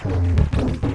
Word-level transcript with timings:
Thank 0.00 0.82
you. 0.84 0.87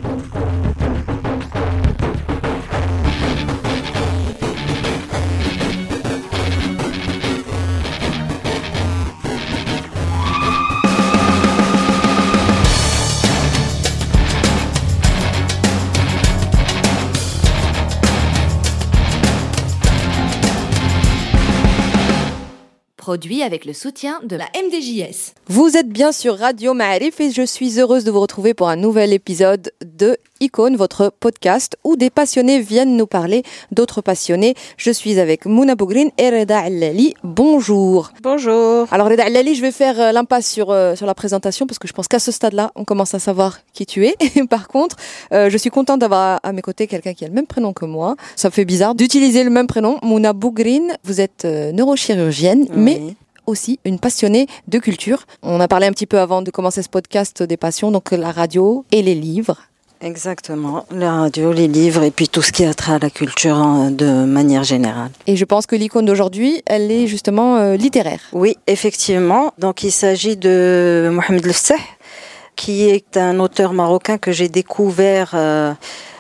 Produit 23.14 23.44
avec 23.44 23.66
le 23.66 23.74
soutien 23.74 24.22
de 24.24 24.36
la 24.36 24.46
MDJS. 24.56 25.36
Vous 25.48 25.78
êtes 25.78 25.90
bien 25.90 26.12
sur 26.12 26.36
Radio 26.36 26.74
Ma'arif 26.74 27.22
et 27.22 27.30
je 27.30 27.46
suis 27.46 27.80
heureuse 27.80 28.06
de 28.06 28.10
vous 28.10 28.20
retrouver 28.20 28.56
pour 28.56 28.70
un 28.70 28.76
nouvel 28.76 29.14
épisode 29.14 29.72
de 29.86 30.18
Icône, 30.40 30.76
votre 30.76 31.14
podcast 31.20 31.78
où 31.84 31.96
des 31.96 32.10
passionnés 32.10 32.60
viennent 32.60 32.98
nous 32.98 33.06
parler 33.06 33.44
d'autres 33.72 34.02
passionnés. 34.02 34.56
Je 34.78 34.90
suis 34.90 35.20
avec 35.20 35.46
Mouna 35.46 35.76
Bougrine 35.76 36.10
et 36.18 36.30
Reda 36.30 36.60
Allali. 36.60 37.14
Bonjour. 37.24 38.12
Bonjour. 38.22 38.88
Alors 38.92 39.10
Reda 39.10 39.26
Allali, 39.26 39.54
je 39.54 39.62
vais 39.62 39.72
faire 39.72 40.00
euh, 40.02 40.12
l'impasse 40.12 40.48
sur, 40.48 40.72
euh, 40.72 40.96
sur 40.96 41.06
la 41.06 41.14
présentation 41.14 41.68
parce 41.68 41.80
que 41.80 41.88
je 41.88 41.94
pense 41.94 42.08
qu'à 42.08 42.20
ce 42.20 42.32
stade-là, 42.32 42.72
on 42.76 42.84
commence 42.84 43.14
à 43.14 43.20
savoir 43.20 43.60
qui 43.74 43.86
tu 43.86 44.06
es. 44.08 44.16
Par 44.50 44.68
contre, 44.68 44.98
euh, 45.34 45.50
je 45.52 45.58
suis 45.58 45.70
contente 45.70 46.00
d'avoir 46.00 46.40
à 46.42 46.52
mes 46.52 46.62
côtés 46.64 46.88
quelqu'un 46.88 47.14
qui 47.14 47.26
a 47.26 47.28
le 47.28 47.34
même 47.34 47.48
prénom 47.48 47.74
que 47.74 47.86
moi. 47.86 48.16
Ça 48.36 48.50
me 48.50 48.54
fait 48.54 48.66
bizarre 48.66 48.96
d'utiliser 48.96 49.44
le 49.44 49.52
même 49.52 49.68
prénom. 49.68 49.98
Mouna 50.02 50.34
Bougrine, 50.34 50.98
vous 51.04 51.22
êtes 51.22 51.46
neurochirurgienne, 51.46 52.68
mais 52.74 53.03
aussi 53.46 53.80
une 53.86 54.00
passionnée 54.00 54.48
de 54.68 54.80
culture. 54.80 55.26
On 55.42 55.60
a 55.60 55.68
parlé 55.68 55.88
un 55.88 55.92
petit 55.92 56.06
peu 56.06 56.20
avant 56.20 56.42
de 56.42 56.52
commencer 56.52 56.82
ce 56.82 56.90
podcast 56.90 57.44
des 57.44 57.58
passions, 57.58 57.92
donc 57.92 58.12
la 58.12 58.32
radio 58.32 58.86
et 58.92 59.02
les 59.02 59.16
livres. 59.16 59.58
Exactement, 60.04 60.86
la 60.92 61.14
radio, 61.14 61.54
les 61.54 61.70
livres 61.70 62.04
et 62.04 62.12
puis 62.12 62.28
tout 62.28 62.42
ce 62.42 62.52
qui 62.52 62.66
a 62.66 62.74
trait 62.74 62.96
à 62.96 63.00
la 63.00 63.10
culture 63.10 63.56
de 63.90 64.26
manière 64.26 64.66
générale. 64.66 65.12
Et 65.28 65.38
je 65.38 65.46
pense 65.46 65.66
que 65.66 65.78
l'icône 65.78 66.06
d'aujourd'hui, 66.06 66.62
elle 66.66 66.92
est 66.92 67.08
justement 67.08 67.56
euh, 67.56 67.78
littéraire. 67.78 68.20
Oui, 68.34 68.58
effectivement. 68.68 69.54
Donc 69.60 69.84
il 69.84 69.94
s'agit 69.94 70.36
de 70.36 71.10
Mohamed 71.10 71.46
Lefseh, 71.46 71.80
qui 72.58 72.84
est 72.84 73.16
un 73.16 73.40
auteur 73.40 73.72
marocain 73.72 74.18
que 74.18 74.34
j'ai 74.34 74.50
découvert. 74.50 75.32
Euh, 75.36 75.74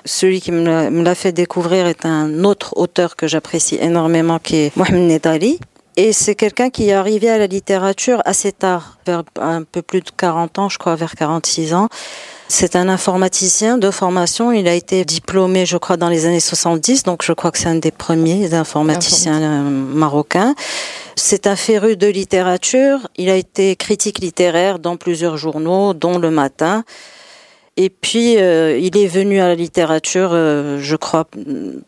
celui 0.05 0.39
qui 0.39 0.53
me 0.53 1.03
l'a 1.03 1.15
fait 1.15 1.33
découvrir 1.33 1.85
est 1.85 2.05
un 2.05 2.45
autre 2.45 2.77
auteur 2.77 3.17
que 3.17 3.27
j'apprécie 3.27 3.77
énormément, 3.81 4.39
qui 4.39 4.55
est 4.55 4.77
Mohamed 4.77 5.09
Nedali. 5.09 5.59
Et 5.95 6.11
c'est 6.11 6.33
quelqu'un 6.33 6.69
qui 6.69 6.89
est 6.89 6.93
arrivé 6.93 7.29
à 7.29 7.37
la 7.37 7.47
littérature 7.47 8.21
assez 8.25 8.51
tard, 8.51 8.97
vers 9.05 9.23
un 9.39 9.63
peu 9.63 9.81
plus 9.81 10.01
de 10.01 10.09
40 10.09 10.57
ans, 10.59 10.69
je 10.69 10.79
crois, 10.79 10.95
vers 10.95 11.15
46 11.15 11.73
ans. 11.75 11.87
C'est 12.47 12.75
un 12.75 12.89
informaticien 12.89 13.77
de 13.77 13.91
formation. 13.91 14.51
Il 14.51 14.67
a 14.67 14.73
été 14.73 15.05
diplômé, 15.05 15.65
je 15.65 15.77
crois, 15.77 15.97
dans 15.97 16.09
les 16.09 16.25
années 16.25 16.39
70. 16.39 17.03
Donc, 17.03 17.23
je 17.23 17.33
crois 17.33 17.51
que 17.51 17.57
c'est 17.57 17.69
un 17.69 17.75
des 17.75 17.91
premiers 17.91 18.53
informaticiens 18.53 19.61
marocains. 19.61 20.55
C'est 21.15 21.47
un 21.47 21.55
féru 21.55 21.95
de 21.95 22.07
littérature. 22.07 23.07
Il 23.15 23.29
a 23.29 23.35
été 23.35 23.75
critique 23.75 24.19
littéraire 24.19 24.79
dans 24.79 24.97
plusieurs 24.97 25.37
journaux, 25.37 25.93
dont 25.93 26.17
Le 26.17 26.31
Matin. 26.31 26.83
Et 27.75 27.89
puis, 27.89 28.37
euh, 28.37 28.77
il 28.77 28.95
est 28.97 29.07
venu 29.07 29.39
à 29.39 29.47
la 29.47 29.55
littérature, 29.55 30.29
euh, 30.33 30.77
je 30.79 30.95
crois, 30.95 31.25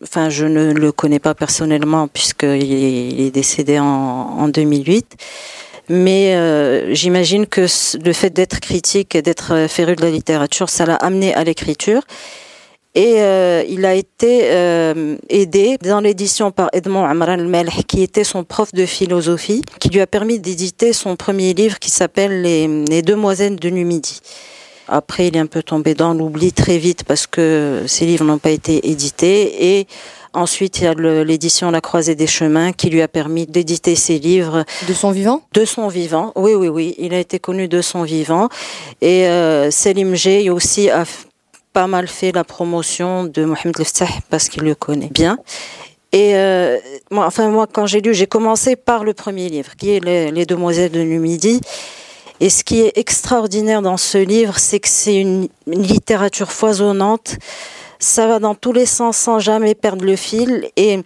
enfin, 0.01 0.29
je 0.29 0.45
ne 0.45 0.73
le 0.73 0.91
connais 0.91 1.19
pas 1.19 1.35
personnellement 1.35 2.07
puisqu'il 2.07 3.21
est, 3.21 3.29
décédé 3.29 3.77
en, 3.77 3.85
en 3.85 4.47
2008. 4.47 5.15
Mais 5.87 6.33
euh, 6.33 6.91
j'imagine 6.95 7.45
que 7.45 7.67
le 8.03 8.13
fait 8.13 8.31
d'être 8.31 8.59
critique 8.59 9.13
et 9.13 9.21
d'être 9.21 9.67
féru 9.69 9.95
de 9.95 10.01
la 10.01 10.09
littérature, 10.09 10.69
ça 10.69 10.87
l'a 10.87 10.95
amené 10.95 11.35
à 11.35 11.43
l'écriture. 11.43 12.01
Et 12.95 13.17
il 13.67 13.85
a 13.85 13.93
été 13.93 14.45
aidé 15.27 15.77
dans 15.83 15.99
l'édition 15.99 16.51
par 16.51 16.69
Edmond 16.71 17.03
Amran 17.03 17.53
al 17.53 17.69
qui 17.85 18.01
était 18.01 18.23
son 18.23 18.45
prof 18.45 18.71
de 18.71 18.85
philosophie, 18.85 19.63
qui 19.81 19.89
lui 19.89 19.99
a 19.99 20.07
permis 20.07 20.39
d'éditer 20.39 20.93
son 20.93 21.17
premier 21.17 21.53
livre 21.53 21.77
qui 21.77 21.91
s'appelle 21.91 22.41
Les, 22.41 22.69
Les 22.85 23.01
Demoiselles 23.01 23.57
de 23.57 23.69
Numidie. 23.69 24.21
Après, 24.87 25.27
il 25.27 25.35
est 25.35 25.39
un 25.39 25.47
peu 25.47 25.63
tombé 25.63 25.93
dans 25.93 26.13
l'oubli 26.13 26.53
très 26.53 26.77
vite 26.77 27.03
parce 27.03 27.27
que 27.27 27.83
ses 27.87 28.05
livres 28.05 28.25
n'ont 28.25 28.37
pas 28.37 28.51
été 28.51 28.89
édités. 28.89 29.77
Et 29.77 29.87
ensuite, 30.33 30.79
il 30.79 30.83
y 30.83 30.87
a 30.87 30.93
l'édition 31.23 31.71
La 31.71 31.81
Croisée 31.81 32.15
des 32.15 32.27
Chemins 32.27 32.71
qui 32.71 32.89
lui 32.89 33.01
a 33.01 33.07
permis 33.07 33.47
d'éditer 33.47 33.95
ses 33.95 34.19
livres. 34.19 34.63
De 34.87 34.93
son 34.93 35.11
vivant? 35.11 35.41
De 35.53 35.65
son 35.65 35.87
vivant, 35.87 36.31
oui, 36.35 36.53
oui, 36.53 36.67
oui. 36.67 36.95
Il 36.99 37.13
a 37.13 37.19
été 37.19 37.39
connu 37.39 37.67
de 37.67 37.81
son 37.81 38.03
vivant. 38.03 38.49
Et 39.01 39.27
euh, 39.27 39.71
Selim 39.71 40.15
J 40.15 40.49
aussi 40.49 40.89
a 40.89 41.05
pas 41.73 41.87
mal 41.87 42.07
fait 42.07 42.31
la 42.31 42.43
promotion 42.43 43.25
de 43.25 43.43
Mohamed 43.43 43.77
Leftah 43.77 44.07
parce 44.29 44.49
qu'il 44.49 44.63
le 44.63 44.75
connaît 44.75 45.09
bien. 45.11 45.37
Et 46.11 46.35
euh, 46.35 46.77
moi, 47.11 47.25
enfin, 47.25 47.49
moi, 47.49 47.67
quand 47.67 47.87
j'ai 47.87 47.99
lu, 47.99 48.13
j'ai 48.13 48.27
commencé 48.27 48.77
par 48.77 49.03
le 49.03 49.13
premier 49.13 49.49
livre, 49.49 49.75
qui 49.75 49.89
est 49.91 49.99
Les, 49.99 50.31
les 50.31 50.45
Demoiselles 50.45 50.91
de 50.91 51.01
Numidie. 51.01 51.59
Et 52.39 52.49
ce 52.49 52.63
qui 52.63 52.81
est 52.81 52.97
extraordinaire 52.97 53.81
dans 53.81 53.97
ce 53.97 54.17
livre, 54.17 54.59
c'est 54.59 54.79
que 54.79 54.89
c'est 54.89 55.15
une, 55.15 55.47
littérature 55.67 56.51
foisonnante. 56.51 57.37
Ça 57.99 58.27
va 58.27 58.39
dans 58.39 58.55
tous 58.55 58.73
les 58.73 58.85
sens 58.85 59.17
sans 59.17 59.39
jamais 59.39 59.73
perdre 59.73 60.05
le 60.05 60.15
fil. 60.15 60.69
Et 60.75 60.99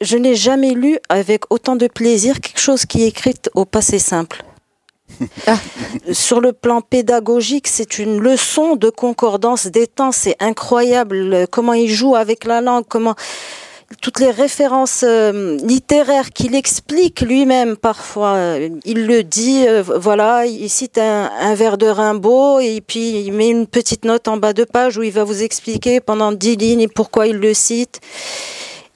je 0.00 0.16
n'ai 0.16 0.34
jamais 0.34 0.72
lu 0.72 0.98
avec 1.08 1.50
autant 1.50 1.74
de 1.74 1.86
plaisir 1.86 2.40
quelque 2.40 2.60
chose 2.60 2.86
qui 2.86 3.02
est 3.02 3.08
écrit 3.08 3.34
au 3.54 3.64
passé 3.64 3.98
simple. 3.98 4.44
Ah. 5.46 5.56
Sur 6.12 6.40
le 6.40 6.52
plan 6.52 6.80
pédagogique, 6.82 7.66
c'est 7.66 7.98
une 7.98 8.20
leçon 8.20 8.76
de 8.76 8.90
concordance 8.90 9.66
des 9.66 9.86
temps. 9.86 10.12
C'est 10.12 10.36
incroyable 10.38 11.46
comment 11.50 11.72
il 11.72 11.88
joue 11.88 12.14
avec 12.14 12.44
la 12.44 12.60
langue, 12.60 12.84
comment 12.86 13.16
toutes 14.00 14.20
les 14.20 14.30
références 14.30 15.02
euh, 15.06 15.56
littéraires 15.62 16.30
qu'il 16.30 16.54
explique 16.54 17.22
lui-même 17.22 17.76
parfois. 17.76 18.34
Euh, 18.34 18.68
il 18.84 19.06
le 19.06 19.22
dit, 19.22 19.66
euh, 19.66 19.82
voilà, 19.82 20.44
il 20.46 20.68
cite 20.68 20.98
un, 20.98 21.54
vers 21.54 21.78
de 21.78 21.86
Rimbaud 21.86 22.60
et 22.60 22.80
puis 22.80 23.20
il 23.20 23.32
met 23.32 23.48
une 23.48 23.66
petite 23.66 24.04
note 24.04 24.28
en 24.28 24.36
bas 24.36 24.52
de 24.52 24.64
page 24.64 24.98
où 24.98 25.02
il 25.02 25.12
va 25.12 25.24
vous 25.24 25.42
expliquer 25.42 26.00
pendant 26.00 26.32
dix 26.32 26.56
lignes 26.56 26.88
pourquoi 26.88 27.26
il 27.26 27.36
le 27.36 27.54
cite. 27.54 28.00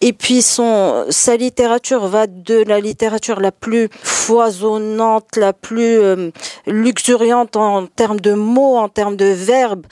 Et 0.03 0.12
puis 0.12 0.42
son, 0.42 1.06
sa 1.10 1.36
littérature 1.36 2.09
va 2.09 2.26
de 2.26 2.64
la 2.64 2.80
littérature 2.80 3.38
la 3.38 3.53
plus 3.53 3.88
foisonnante, 4.03 5.36
la 5.36 5.53
plus 5.53 6.00
luxuriante 6.66 7.54
en 7.56 7.86
termes 7.86 8.19
de 8.19 8.32
mots, 8.32 8.78
en 8.78 8.88
termes 8.88 9.14
de 9.14 9.26
verbes, 9.26 9.86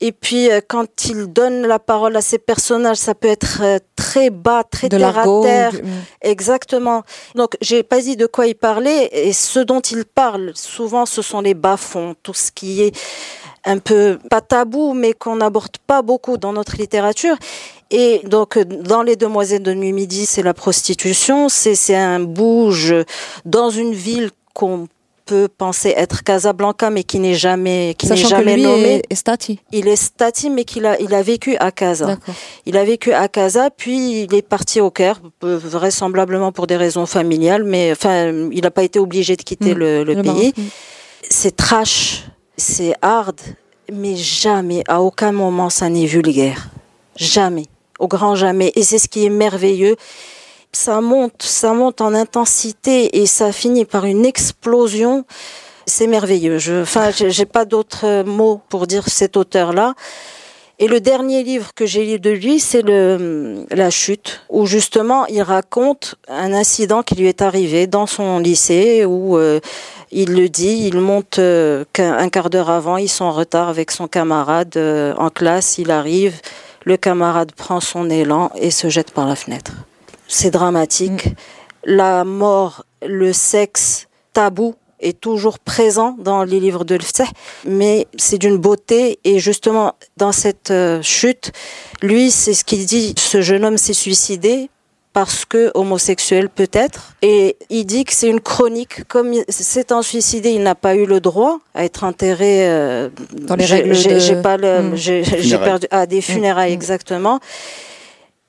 et 0.00 0.12
puis, 0.12 0.50
euh, 0.50 0.60
quand 0.66 1.06
il 1.06 1.26
donne 1.26 1.66
la 1.66 1.78
parole 1.78 2.16
à 2.16 2.20
ses 2.20 2.38
personnages, 2.38 2.96
ça 2.96 3.14
peut 3.14 3.28
être 3.28 3.60
euh, 3.62 3.78
très 3.96 4.30
bas, 4.30 4.64
très 4.64 4.88
de 4.88 4.98
terre 4.98 5.18
à 5.18 5.24
terre. 5.42 5.72
Exactement. 6.20 7.04
Donc, 7.34 7.56
j'ai 7.60 7.82
pas 7.82 8.00
dit 8.00 8.16
de 8.16 8.26
quoi 8.26 8.46
il 8.46 8.54
parlait. 8.54 9.08
Et 9.12 9.32
ce 9.32 9.60
dont 9.60 9.80
il 9.80 10.04
parle, 10.04 10.52
souvent, 10.54 11.06
ce 11.06 11.22
sont 11.22 11.40
les 11.40 11.54
bas-fonds, 11.54 12.14
tout 12.22 12.34
ce 12.34 12.50
qui 12.50 12.82
est 12.82 12.96
un 13.64 13.78
peu, 13.78 14.18
pas 14.28 14.40
tabou, 14.40 14.92
mais 14.94 15.14
qu'on 15.14 15.36
n'aborde 15.36 15.78
pas 15.86 16.02
beaucoup 16.02 16.36
dans 16.36 16.52
notre 16.52 16.76
littérature. 16.76 17.36
Et 17.90 18.20
donc, 18.24 18.58
dans 18.58 19.02
Les 19.02 19.16
Demoiselles 19.16 19.62
de 19.62 19.72
Nuit 19.72 19.92
Midi, 19.92 20.26
c'est 20.26 20.42
la 20.42 20.54
prostitution. 20.54 21.48
C'est 21.48 21.94
un 21.94 22.20
bouge 22.20 22.94
dans 23.44 23.70
une 23.70 23.94
ville 23.94 24.30
qu'on 24.54 24.88
peut 25.24 25.48
penser 25.48 25.94
être 25.96 26.22
Casablanca, 26.22 26.90
mais 26.90 27.04
qui 27.04 27.18
n'est 27.18 27.34
jamais, 27.34 27.94
qui 27.98 28.06
n'est 28.06 28.16
jamais 28.16 28.56
nommé. 28.56 29.02
Est, 29.08 29.14
Stati. 29.14 29.60
Il 29.72 29.88
est 29.88 29.96
Stati, 29.96 30.50
mais 30.50 30.64
qu'il 30.64 30.86
a, 30.86 31.00
il 31.00 31.14
a 31.14 31.22
vécu 31.22 31.56
à 31.56 31.70
Casa. 31.70 32.18
Il 32.66 32.76
a 32.76 32.84
vécu 32.84 33.12
à 33.12 33.28
Casa, 33.28 33.70
puis 33.70 34.22
il 34.22 34.34
est 34.34 34.46
parti 34.46 34.80
au 34.80 34.90
Caire, 34.90 35.20
vraisemblablement 35.42 36.52
pour 36.52 36.66
des 36.66 36.76
raisons 36.76 37.06
familiales, 37.06 37.64
mais 37.64 37.92
enfin, 37.92 38.32
il 38.52 38.60
n'a 38.62 38.70
pas 38.70 38.82
été 38.82 38.98
obligé 38.98 39.36
de 39.36 39.42
quitter 39.42 39.74
mm. 39.74 39.78
le, 39.78 40.04
le, 40.04 40.22
pays. 40.22 40.52
Mm. 40.56 40.62
C'est 41.30 41.56
trash, 41.56 42.24
c'est 42.56 42.94
hard, 43.02 43.40
mais 43.92 44.16
jamais, 44.16 44.82
à 44.88 45.00
aucun 45.00 45.32
moment, 45.32 45.70
ça 45.70 45.88
n'est 45.88 46.06
vulgaire. 46.06 46.68
Jamais. 47.16 47.66
Au 47.98 48.08
grand 48.08 48.34
jamais. 48.34 48.72
Et 48.74 48.82
c'est 48.82 48.98
ce 48.98 49.08
qui 49.08 49.24
est 49.24 49.30
merveilleux 49.30 49.96
ça 50.74 51.00
monte, 51.00 51.42
ça 51.42 51.72
monte 51.72 52.00
en 52.00 52.14
intensité 52.14 53.20
et 53.20 53.26
ça 53.26 53.52
finit 53.52 53.84
par 53.84 54.04
une 54.04 54.24
explosion. 54.24 55.24
C'est 55.86 56.06
merveilleux. 56.06 56.58
Je, 56.58 56.82
enfin, 56.82 57.10
j'ai 57.10 57.46
pas 57.46 57.64
d'autres 57.64 58.22
mots 58.24 58.60
pour 58.68 58.86
dire 58.86 59.04
cet 59.08 59.36
auteur-là. 59.36 59.94
Et 60.80 60.88
le 60.88 61.00
dernier 61.00 61.44
livre 61.44 61.70
que 61.76 61.86
j'ai 61.86 62.04
lu 62.04 62.18
de 62.18 62.30
lui, 62.30 62.58
c'est 62.58 62.82
La 62.82 63.90
chute, 63.90 64.40
où 64.48 64.66
justement 64.66 65.24
il 65.26 65.42
raconte 65.42 66.16
un 66.26 66.52
incident 66.52 67.04
qui 67.04 67.14
lui 67.14 67.28
est 67.28 67.42
arrivé 67.42 67.86
dans 67.86 68.06
son 68.06 68.40
lycée, 68.40 69.04
où 69.04 69.38
euh, 69.38 69.60
il 70.10 70.34
le 70.34 70.48
dit, 70.48 70.86
il 70.86 70.98
monte 70.98 71.38
euh, 71.38 71.84
qu'un 71.92 72.28
quart 72.28 72.50
d'heure 72.50 72.70
avant, 72.70 72.96
ils 72.96 73.08
sont 73.08 73.24
en 73.24 73.30
retard 73.32 73.68
avec 73.68 73.92
son 73.92 74.08
camarade 74.08 74.76
euh, 74.76 75.14
en 75.16 75.30
classe, 75.30 75.78
il 75.78 75.92
arrive, 75.92 76.40
le 76.84 76.96
camarade 76.96 77.52
prend 77.52 77.78
son 77.78 78.10
élan 78.10 78.50
et 78.56 78.72
se 78.72 78.88
jette 78.88 79.12
par 79.12 79.28
la 79.28 79.36
fenêtre 79.36 79.72
c'est 80.34 80.50
dramatique. 80.50 81.26
Mm. 81.26 81.34
La 81.86 82.24
mort, 82.24 82.84
le 83.06 83.32
sexe 83.32 84.08
tabou 84.32 84.74
est 85.00 85.20
toujours 85.20 85.58
présent 85.58 86.16
dans 86.18 86.44
les 86.44 86.60
livres 86.60 86.84
de 86.84 86.94
l'Ftah, 86.94 87.26
mais 87.66 88.06
c'est 88.16 88.38
d'une 88.38 88.56
beauté 88.56 89.18
et 89.24 89.38
justement 89.38 89.94
dans 90.16 90.32
cette 90.32 90.70
euh, 90.70 91.02
chute, 91.02 91.52
lui, 92.02 92.30
c'est 92.30 92.54
ce 92.54 92.64
qu'il 92.64 92.86
dit, 92.86 93.14
ce 93.18 93.42
jeune 93.42 93.64
homme 93.64 93.76
s'est 93.76 93.92
suicidé 93.92 94.70
parce 95.12 95.44
que 95.44 95.70
homosexuel 95.74 96.48
peut-être. 96.48 97.14
Et 97.22 97.56
il 97.70 97.84
dit 97.84 98.04
que 98.04 98.12
c'est 98.12 98.28
une 98.28 98.40
chronique. 98.40 99.04
Comme 99.04 99.32
s'étant 99.48 100.02
suicidé, 100.02 100.50
il 100.50 100.62
n'a 100.62 100.74
pas 100.74 100.96
eu 100.96 101.06
le 101.06 101.20
droit 101.20 101.60
à 101.72 101.84
être 101.84 102.02
enterré 102.02 102.68
euh, 102.68 103.08
dans 103.32 103.54
les 103.54 103.64
règles. 103.64 103.94
J'ai 103.94 104.42
pas 104.42 104.56
le, 104.56 104.80
hmm. 104.80 104.96
j'ai 104.96 105.58
perdu 105.58 105.86
à 105.92 106.06
des 106.06 106.20
funérailles 106.20 106.72
hmm. 106.72 106.80
exactement. 106.82 107.40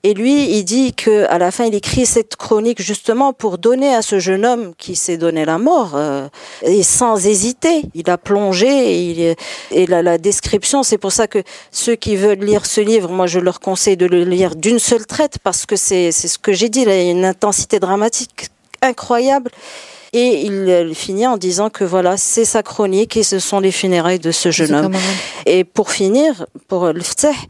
Et 0.05 0.13
lui, 0.13 0.55
il 0.55 0.63
dit 0.63 0.93
que 0.93 1.25
à 1.31 1.39
la 1.39 1.49
fin, 1.49 1.65
il 1.65 1.73
écrit 1.73 2.05
cette 2.05 2.35
chronique 2.35 2.79
justement 2.79 3.33
pour 3.33 3.57
donner 3.57 3.95
à 3.95 4.03
ce 4.03 4.19
jeune 4.19 4.45
homme 4.45 4.75
qui 4.77 4.95
s'est 4.95 5.17
donné 5.17 5.45
la 5.45 5.57
mort 5.57 5.93
euh, 5.95 6.27
et 6.61 6.83
sans 6.83 7.25
hésiter, 7.25 7.81
il 7.95 8.07
a 8.11 8.19
plongé 8.19 8.67
et, 8.67 9.35
et 9.71 9.87
la, 9.87 10.19
description. 10.19 10.83
C'est 10.83 10.99
pour 10.99 11.11
ça 11.11 11.25
que 11.25 11.39
ceux 11.71 11.95
qui 11.95 12.17
veulent 12.17 12.45
lire 12.45 12.67
ce 12.67 12.81
livre, 12.81 13.09
moi, 13.09 13.25
je 13.25 13.39
leur 13.39 13.59
conseille 13.59 13.97
de 13.97 14.05
le 14.05 14.25
lire 14.25 14.55
d'une 14.55 14.77
seule 14.77 15.07
traite 15.07 15.39
parce 15.43 15.65
que 15.65 15.75
c'est 15.75 16.11
ce 16.11 16.37
que 16.37 16.53
j'ai 16.53 16.69
dit, 16.69 16.81
il 16.81 16.89
a 16.89 17.01
une 17.01 17.25
intensité 17.25 17.79
dramatique 17.79 18.49
incroyable. 18.83 19.49
Et 20.17 20.45
il 20.45 20.95
finit 20.95 21.27
en 21.27 21.35
disant 21.35 21.69
que 21.69 21.83
voilà, 21.83 22.15
c'est 22.15 22.45
sa 22.45 22.63
chronique 22.63 23.17
et 23.17 23.23
ce 23.23 23.37
sont 23.37 23.59
les 23.59 23.73
funérailles 23.73 24.19
de 24.19 24.31
ce 24.31 24.49
jeune 24.49 24.73
homme. 24.73 24.93
Et 25.45 25.65
pour 25.65 25.91
finir, 25.91 26.45
pour 26.69 26.93
le 26.93 27.01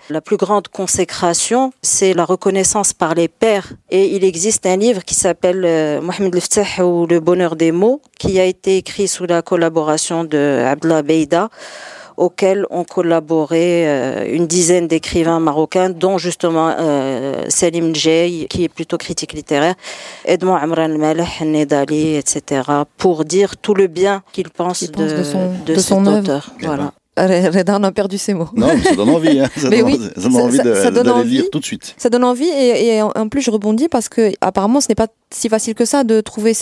la 0.10 0.20
plus 0.20 0.36
grande 0.36 0.68
consécration, 0.70 1.72
c'est 1.84 2.16
la 2.16 2.26
reconnaissance 2.26 2.92
par 2.92 3.14
les 3.14 3.28
pères. 3.28 3.74
Et 3.92 4.16
il 4.16 4.24
existe 4.24 4.66
un 4.66 4.78
livre 4.78 5.04
qui 5.04 5.14
s'appelle 5.14 5.64
euh, 5.64 6.02
Mohamed 6.02 6.34
le 6.34 6.84
ou 6.84 7.06
Le 7.06 7.20
bonheur 7.20 7.56
des 7.56 7.72
mots, 7.72 8.02
qui 8.18 8.40
a 8.40 8.46
été 8.46 8.78
écrit 8.78 9.08
sous 9.08 9.28
la 9.28 9.44
collaboration 9.44 10.24
de 10.24 10.64
Abdullah 10.66 11.04
Beida 11.04 11.52
auquel 12.18 12.66
ont 12.70 12.84
collaboré 12.84 13.88
euh, 13.88 14.26
une 14.28 14.48
dizaine 14.48 14.88
d'écrivains 14.88 15.40
marocains, 15.40 15.90
dont 15.90 16.18
justement 16.18 16.74
euh, 16.78 17.46
Salim 17.50 17.94
Djei, 17.96 18.48
qui 18.50 18.64
est 18.64 18.70
plutôt 18.70 18.98
critique 18.98 19.34
littéraire, 19.34 19.76
Edmond 20.26 20.56
Amran 20.56 20.90
Maleh, 20.98 21.26
Nedali, 21.42 22.16
etc., 22.16 22.62
pour 22.98 23.26
dire 23.26 23.58
tout 23.58 23.74
le 23.74 23.88
bien 23.88 24.24
qu'il 24.32 24.50
pense, 24.50 24.90
de, 24.90 25.18
de, 25.18 25.24
son, 25.24 25.52
de, 25.66 25.76
son 25.76 26.06
auteur. 26.06 26.52
Voilà. 26.62 26.94
Reda, 27.18 27.78
on 27.80 27.84
a 27.84 27.92
perdu 27.92 28.18
ses 28.18 28.34
mots. 28.34 28.50
Non, 28.56 28.68
ça 28.84 28.96
donne 28.96 29.10
envie. 29.10 29.40
Hein. 29.40 29.50
Ça, 29.58 29.70
donne, 29.70 29.84
oui, 29.84 30.00
ça 30.18 30.92
donne 30.92 31.10
envie 31.10 31.30
de, 31.30 31.42
lire 31.42 31.50
tout 31.52 31.60
de 31.60 31.66
suite. 31.66 31.96
Ça 31.98 32.10
donne 32.10 32.24
envie 32.24 32.48
et, 32.48 33.02
en 33.02 33.30
plus 33.30 33.42
je 33.42 33.52
rebondis 33.52 33.88
parce 33.88 34.10
que 34.10 34.32
apparemment 34.42 34.82
ce 34.82 34.88
n'est 34.90 34.96
pas 34.96 35.08
si 35.30 35.50
facile 35.50 35.76
que 35.76 35.86
ça 35.86 36.04
de 36.04 36.22
trouver 36.22 36.54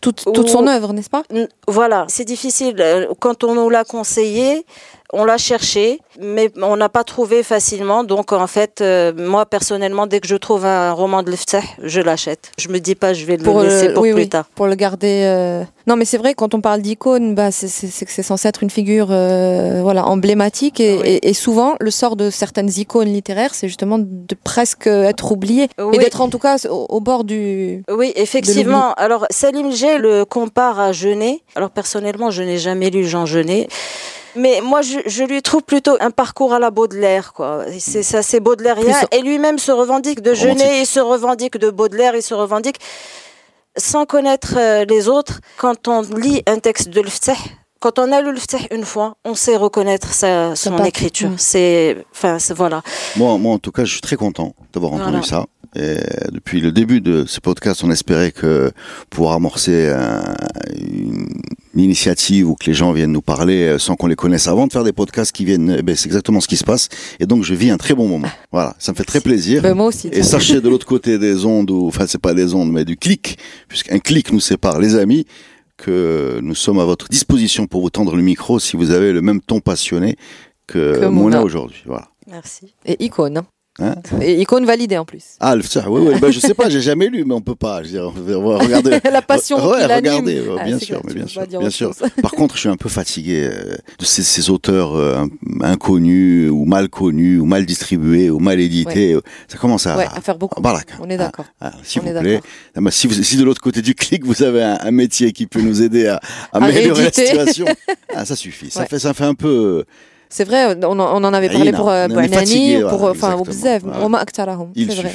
toute, 0.00 0.24
toute 0.32 0.48
son 0.48 0.66
œuvre, 0.66 0.92
n'est-ce 0.92 1.10
pas? 1.10 1.22
Voilà, 1.68 2.06
c'est 2.08 2.24
difficile. 2.24 2.76
Euh, 2.80 3.06
quand 3.18 3.44
on 3.44 3.54
nous 3.54 3.70
l'a 3.70 3.84
conseillé, 3.84 4.64
on 5.12 5.24
l'a 5.24 5.38
cherché, 5.38 6.00
mais 6.20 6.50
on 6.62 6.76
n'a 6.76 6.88
pas 6.88 7.04
trouvé 7.04 7.42
facilement. 7.42 8.04
Donc 8.04 8.32
en 8.32 8.46
fait, 8.46 8.80
euh, 8.80 9.12
moi 9.16 9.46
personnellement, 9.46 10.06
dès 10.06 10.20
que 10.20 10.28
je 10.28 10.36
trouve 10.36 10.64
un 10.64 10.92
roman 10.92 11.22
de 11.22 11.30
Lefteh, 11.30 11.62
je 11.82 12.00
l'achète. 12.00 12.52
Je 12.58 12.68
me 12.68 12.78
dis 12.78 12.94
pas, 12.94 13.12
je 13.12 13.24
vais 13.24 13.36
le 13.36 13.62
laisser 13.62 13.92
pour 13.92 14.02
plus 14.02 14.28
tard. 14.28 14.46
Pour 14.54 14.66
le 14.66 14.74
garder. 14.74 15.24
Euh, 15.24 15.64
non, 15.86 15.96
mais 15.96 16.04
c'est 16.04 16.18
vrai 16.18 16.34
quand 16.34 16.54
on 16.54 16.60
parle 16.60 16.82
d'icône, 16.82 17.34
bah 17.34 17.50
c'est 17.50 17.68
c'est 17.68 18.22
censé 18.22 18.48
être 18.48 18.62
une 18.62 18.70
figure 18.70 19.08
euh, 19.10 19.80
voilà 19.82 20.06
emblématique 20.06 20.80
et, 20.80 21.28
et, 21.28 21.34
souvent 21.34 21.74
le 21.80 21.90
sort 21.90 22.16
de 22.16 22.30
certaines 22.30 22.70
icônes 22.76 23.12
littéraires, 23.12 23.54
c'est 23.54 23.68
justement 23.68 23.98
de 23.98 24.36
presque 24.44 24.86
être 24.86 25.32
oublié 25.32 25.68
et 25.92 25.98
d'être 25.98 26.20
en 26.20 26.28
tout 26.28 26.38
cas 26.38 26.56
au, 26.68 27.00
bord 27.00 27.24
du. 27.24 27.82
Oui, 27.90 28.12
effectivement. 28.16 28.92
Alors 28.94 29.26
Salim 29.30 29.72
G 29.72 29.98
le 29.98 30.24
compare 30.24 30.78
à 30.78 30.92
Genet. 30.92 31.40
Alors 31.56 31.70
personnellement, 31.70 32.30
je 32.30 32.42
n'ai 32.42 32.58
jamais 32.58 32.90
lu 32.90 33.04
Jean 33.04 33.26
Genet. 33.26 33.68
Mais 34.36 34.60
moi, 34.62 34.82
je, 34.82 34.98
je, 35.06 35.24
lui 35.24 35.42
trouve 35.42 35.62
plutôt 35.62 35.96
un 36.00 36.10
parcours 36.10 36.52
à 36.52 36.58
la 36.58 36.70
Baudelaire, 36.70 37.32
quoi. 37.32 37.64
C'est 37.78 38.02
ça, 38.02 38.22
c'est 38.22 38.40
baudelairien. 38.40 38.96
Et 39.12 39.22
lui-même 39.22 39.58
se 39.58 39.72
revendique 39.72 40.20
de 40.22 40.34
Genet, 40.34 40.80
il 40.80 40.86
se 40.86 41.00
revendique 41.00 41.56
de 41.58 41.70
Baudelaire, 41.70 42.14
il 42.14 42.22
se 42.22 42.34
revendique 42.34 42.76
sans 43.76 44.06
connaître 44.06 44.54
euh, 44.56 44.84
les 44.84 45.08
autres. 45.08 45.40
Quand 45.56 45.88
on 45.88 46.02
lit 46.02 46.42
un 46.46 46.58
texte 46.58 46.88
de 46.88 47.00
Lfteh, 47.00 47.36
quand 47.80 47.98
on 47.98 48.12
a 48.12 48.20
lu 48.20 48.32
Lfteh 48.32 48.68
une 48.72 48.84
fois, 48.84 49.16
on 49.24 49.34
sait 49.34 49.56
reconnaître 49.56 50.12
sa, 50.12 50.54
son 50.54 50.84
écriture. 50.84 51.30
C'est, 51.38 52.04
enfin, 52.12 52.36
voilà. 52.54 52.82
Moi, 53.16 53.38
moi, 53.38 53.54
en 53.54 53.58
tout 53.58 53.72
cas, 53.72 53.84
je 53.84 53.92
suis 53.92 54.00
très 54.00 54.16
content 54.16 54.54
d'avoir 54.72 54.92
entendu 54.92 55.22
ça. 55.22 55.46
Et 55.76 55.98
depuis 56.32 56.60
le 56.60 56.72
début 56.72 57.00
de 57.00 57.24
ce 57.26 57.38
podcast, 57.38 57.84
on 57.84 57.90
espérait 57.90 58.32
que 58.32 58.72
pour 59.08 59.32
amorcer 59.32 59.94
une, 60.76 61.28
initiative 61.76 62.48
où 62.48 62.56
que 62.56 62.66
les 62.66 62.74
gens 62.74 62.92
viennent 62.92 63.12
nous 63.12 63.22
parler 63.22 63.68
euh, 63.68 63.78
sans 63.78 63.94
qu'on 63.94 64.08
les 64.08 64.16
connaisse 64.16 64.48
avant 64.48 64.66
de 64.66 64.72
faire 64.72 64.82
des 64.82 64.92
podcasts 64.92 65.30
qui 65.30 65.44
viennent, 65.44 65.76
eh 65.78 65.82
ben, 65.82 65.94
c'est 65.94 66.06
exactement 66.06 66.40
ce 66.40 66.48
qui 66.48 66.56
se 66.56 66.64
passe. 66.64 66.88
Et 67.20 67.26
donc 67.26 67.44
je 67.44 67.54
vis 67.54 67.70
un 67.70 67.76
très 67.76 67.94
bon 67.94 68.08
moment. 68.08 68.28
Voilà, 68.50 68.74
ça 68.80 68.90
me 68.90 68.96
fait 68.96 69.04
très 69.04 69.20
plaisir. 69.20 69.62
Ben, 69.62 69.74
moi 69.74 69.86
aussi. 69.86 70.08
Et 70.12 70.24
sachez 70.24 70.60
de 70.60 70.68
l'autre 70.68 70.86
côté 70.86 71.18
des 71.18 71.44
ondes, 71.44 71.70
ou 71.70 71.86
enfin 71.86 72.06
c'est 72.08 72.20
pas 72.20 72.34
des 72.34 72.54
ondes, 72.54 72.72
mais 72.72 72.84
du 72.84 72.96
clic, 72.96 73.38
puisqu'un 73.68 74.00
clic 74.00 74.32
nous 74.32 74.40
sépare, 74.40 74.80
les 74.80 74.96
amis, 74.96 75.26
que 75.76 76.40
nous 76.42 76.56
sommes 76.56 76.80
à 76.80 76.84
votre 76.84 77.08
disposition 77.08 77.66
pour 77.66 77.80
vous 77.80 77.90
tendre 77.90 78.16
le 78.16 78.22
micro 78.22 78.58
si 78.58 78.76
vous 78.76 78.90
avez 78.90 79.12
le 79.12 79.22
même 79.22 79.40
ton 79.40 79.60
passionné 79.60 80.16
que, 80.66 80.98
que 80.98 81.06
Mona 81.06 81.42
aujourd'hui. 81.42 81.82
Voilà. 81.86 82.08
Merci. 82.26 82.74
Et 82.84 83.02
icône. 83.04 83.42
Hein. 83.80 83.94
Et 84.20 84.40
icône 84.40 84.66
validée 84.66 84.98
en 84.98 85.04
plus. 85.04 85.24
Ah, 85.40 85.56
le, 85.56 85.62
oui, 85.88 86.02
oui. 86.08 86.20
Ben, 86.20 86.30
je 86.30 86.40
sais 86.40 86.54
pas, 86.54 86.68
j'ai 86.68 86.80
jamais 86.80 87.08
lu, 87.08 87.24
mais 87.24 87.34
on 87.34 87.40
peut 87.40 87.54
pas. 87.54 87.82
Je 87.82 87.88
dire, 87.88 88.12
regarder. 88.12 89.00
la 89.10 89.22
passion. 89.22 89.56
Ouais, 89.56 89.84
regardez, 89.84 90.42
ah, 90.58 90.64
bien 90.64 90.78
sûr, 90.78 91.00
mais 91.06 91.14
bien 91.14 91.26
sûr, 91.26 91.42
bien 91.46 91.70
sûr. 91.70 91.94
Par 92.22 92.32
contre, 92.32 92.54
je 92.56 92.60
suis 92.60 92.68
un 92.68 92.76
peu 92.76 92.88
fatigué 92.88 93.48
euh, 93.50 93.76
de 93.98 94.04
ces, 94.04 94.22
ces 94.22 94.50
auteurs 94.50 94.94
euh, 94.96 95.24
inconnus 95.62 96.50
ou 96.50 96.64
mal 96.64 96.88
connus 96.88 97.38
ou 97.38 97.46
mal 97.46 97.64
distribués 97.64 98.30
ou 98.30 98.38
mal 98.38 98.60
édités. 98.60 99.18
Ça 99.48 99.58
commence 99.58 99.86
à, 99.86 99.96
ouais, 99.96 100.06
à 100.14 100.20
faire 100.20 100.36
beaucoup. 100.36 100.60
On 101.00 101.08
est 101.08 101.16
d'accord. 101.16 101.46
Ah, 101.60 101.72
S'il 101.82 102.02
vous 102.02 102.20
plaît, 102.20 102.40
si, 102.90 103.06
vous, 103.06 103.22
si 103.22 103.36
de 103.36 103.44
l'autre 103.44 103.62
côté 103.62 103.82
du 103.82 103.94
clic 103.94 104.24
vous 104.24 104.42
avez 104.42 104.62
un, 104.62 104.90
métier 104.90 105.32
qui 105.32 105.46
peut 105.46 105.60
nous 105.60 105.82
aider 105.82 106.08
à, 106.08 106.20
améliorer 106.52 107.04
la 107.04 107.12
situation, 107.12 107.66
ah, 108.14 108.24
ça 108.24 108.36
suffit. 108.36 108.70
Ça 108.70 108.86
fait, 108.86 108.98
ça 108.98 109.14
fait 109.14 109.24
un 109.24 109.34
peu 109.34 109.84
c'est 110.32 110.44
vrai, 110.44 110.76
on, 110.84 111.00
on, 111.00 111.24
en 111.24 111.34
avait 111.34 111.48
parlé 111.48 111.72
pour 111.72 111.90
euh, 111.90 112.06
Nani, 112.06 112.80
pour 112.88 113.02
enfin 113.02 113.34
Obzev, 113.34 113.82
Roma 113.84 114.18
Akhtarahum. 114.18 114.72
C'est 114.76 114.84
vrai. 114.94 115.12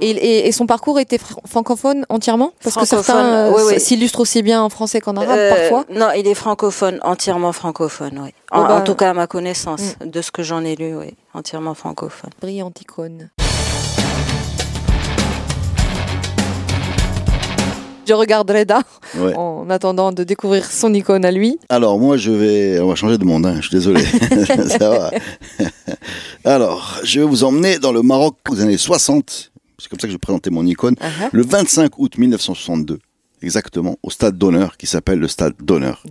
Et, 0.00 0.48
et, 0.48 0.52
son 0.52 0.64
parcours 0.66 0.98
était 0.98 1.18
francophone 1.44 2.06
entièrement? 2.08 2.52
Parce 2.62 2.76
que 2.76 2.86
certains 2.86 3.52
euh, 3.52 3.78
s'illustrent 3.78 4.20
aussi 4.20 4.42
bien 4.42 4.62
en 4.62 4.70
français 4.70 5.00
qu'en 5.00 5.16
arabe 5.16 5.36
euh, 5.38 5.50
parfois? 5.50 5.84
Non, 5.94 6.08
il 6.16 6.26
est 6.26 6.34
francophone, 6.34 6.98
entièrement 7.02 7.52
francophone, 7.52 8.18
oui. 8.24 8.30
En, 8.50 8.62
oh 8.62 8.66
bah, 8.66 8.80
tout 8.80 8.94
cas, 8.94 9.10
à 9.10 9.14
ma 9.14 9.26
connaissance, 9.26 9.96
mm. 10.02 10.08
de 10.08 10.22
ce 10.22 10.30
que 10.30 10.42
j'en 10.42 10.64
ai 10.64 10.74
lu, 10.74 10.96
oui, 10.96 11.14
entièrement 11.34 11.74
francophone. 11.74 12.30
Brillante 12.40 12.80
icône. 12.80 13.28
Je 18.10 18.14
regarde 18.14 18.50
Reda 18.50 18.82
en 19.36 19.70
attendant 19.70 20.10
de 20.10 20.24
découvrir 20.24 20.64
son 20.64 20.92
icône 20.92 21.24
à 21.24 21.30
lui. 21.30 21.60
Alors 21.68 21.96
moi 22.00 22.16
je 22.16 22.32
vais, 22.32 22.80
on 22.80 22.88
va 22.88 22.96
changer 22.96 23.18
de 23.18 23.24
monde, 23.24 23.46
hein, 23.46 23.54
je 23.60 23.68
suis 23.68 23.76
désolé. 23.76 24.02
Ça 24.78 24.90
va. 24.90 25.10
Alors 26.44 26.98
je 27.04 27.20
vais 27.20 27.26
vous 27.26 27.44
emmener 27.44 27.78
dans 27.78 27.92
le 27.92 28.02
Maroc 28.02 28.34
aux 28.50 28.60
années 28.60 28.78
60. 28.78 29.52
C'est 29.78 29.88
comme 29.88 30.00
ça 30.00 30.08
que 30.08 30.12
je 30.12 30.18
présenter 30.18 30.50
mon 30.50 30.66
icône. 30.66 30.94
Uh-huh. 30.94 31.28
Le 31.30 31.44
25 31.44 31.98
août 31.98 32.18
1962 32.18 32.98
exactement 33.42 33.96
au 34.02 34.10
stade 34.10 34.36
d'honneur 34.38 34.76
qui 34.76 34.86
s'appelle 34.86 35.18
le 35.18 35.28
stade 35.28 35.54
d'honneur. 35.62 36.02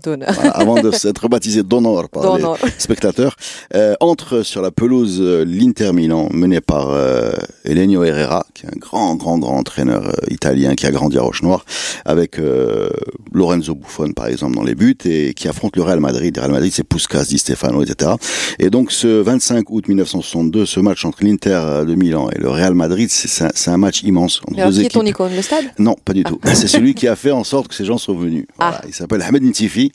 avant 0.54 0.82
de 0.82 0.92
s'être 0.92 1.28
baptisé 1.28 1.64
d'honneur 1.64 2.10
par 2.10 2.38
les 2.38 2.44
spectateurs, 2.78 3.36
euh, 3.76 3.96
entre 4.00 4.44
sur 4.44 4.62
la 4.62 4.72
pelouse 4.72 5.20
euh, 5.22 5.44
l'Inter 5.46 5.94
Milan 5.94 6.30
mené 6.32 6.62
par 6.62 6.90
euh, 6.90 7.32
Elenio 7.66 8.04
Herrera, 8.04 8.46
qui 8.54 8.66
est 8.66 8.70
un 8.70 8.78
grand, 8.78 9.16
grand, 9.16 9.38
grand 9.38 9.58
entraîneur 9.58 10.08
euh, 10.08 10.12
italien 10.30 10.76
qui 10.76 10.86
a 10.86 10.92
grandi 10.92 11.18
à 11.18 11.22
Roche-Noire, 11.22 11.66
avec 12.06 12.40
euh, 12.40 12.90
Lorenzo 13.34 13.76
Buffon 13.76 14.12
par 14.12 14.28
exemple 14.28 14.56
dans 14.56 14.64
les 14.64 14.76
buts 14.76 14.98
et 15.06 15.34
qui 15.34 15.48
affronte 15.48 15.76
le 15.76 15.84
Real 15.84 16.00
Madrid. 16.00 16.36
Le 16.36 16.42
Real 16.42 16.52
Madrid 16.52 16.72
c'est 16.74 16.84
Puskas, 16.84 17.26
Di 17.26 17.38
Stefano, 17.38 17.84
etc. 17.84 18.12
Et 18.60 18.70
donc 18.70 18.92
ce 18.92 19.08
25 19.08 19.70
août 19.70 19.88
1962, 19.88 20.66
ce 20.66 20.80
match 20.80 21.06
entre 21.06 21.24
l'Inter 21.24 21.84
de 21.88 21.96
Milan 21.96 22.30
et 22.32 22.40
le 22.40 22.50
Real 22.50 22.74
Madrid, 22.74 23.10
c'est 23.10 23.44
un, 23.44 23.74
un, 23.74 23.78
match 23.78 24.04
immense. 24.04 24.42
Entre 24.48 24.60
Alors, 24.60 24.72
qui 24.72 24.86
est 24.86 24.90
ton 24.90 25.06
icône, 25.06 25.36
le 25.36 25.42
stade? 25.42 25.66
Non, 25.78 25.96
pas 26.04 26.14
du 26.14 26.24
tout. 26.24 26.40
c'est 26.54 26.68
celui 26.68 26.94
qui 26.94 27.08
a 27.08 27.16
fait 27.20 27.32
en 27.32 27.44
sorte 27.44 27.68
que 27.68 27.76
ces 27.76 27.86
gens 27.86 27.98
sont 27.98 28.16
venus. 28.16 28.46
Ah. 28.60 28.82
Il 28.88 28.94
s'appelle 28.94 29.22
Ahmed 29.22 29.44
Ntifi 29.44 29.92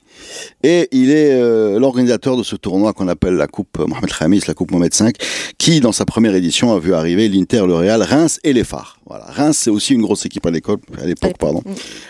et 0.62 0.88
il 0.92 1.10
est 1.10 1.32
euh, 1.32 1.80
l'organisateur 1.80 2.36
de 2.36 2.42
ce 2.42 2.54
tournoi 2.54 2.92
qu'on 2.92 3.08
appelle 3.08 3.34
la 3.34 3.46
Coupe 3.46 3.78
Mohamed 3.78 4.12
Khamis, 4.12 4.42
la 4.46 4.54
Coupe 4.54 4.70
Mohamed 4.70 4.94
V, 4.94 5.12
qui 5.58 5.80
dans 5.80 5.92
sa 5.92 6.04
première 6.04 6.34
édition 6.34 6.74
a 6.74 6.78
vu 6.78 6.94
arriver 6.94 7.28
l'Inter, 7.28 7.64
le 7.66 7.74
Real, 7.74 8.02
Reims 8.02 8.38
et 8.44 8.52
les 8.52 8.64
Phares. 8.64 8.98
Voilà, 9.06 9.24
Reims 9.24 9.58
c'est 9.58 9.70
aussi 9.70 9.94
une 9.94 10.02
grosse 10.02 10.26
équipe 10.26 10.46
à 10.46 10.50
l'école, 10.50 10.78
à 11.00 11.06
l'époque, 11.06 11.38
pardon. 11.38 11.62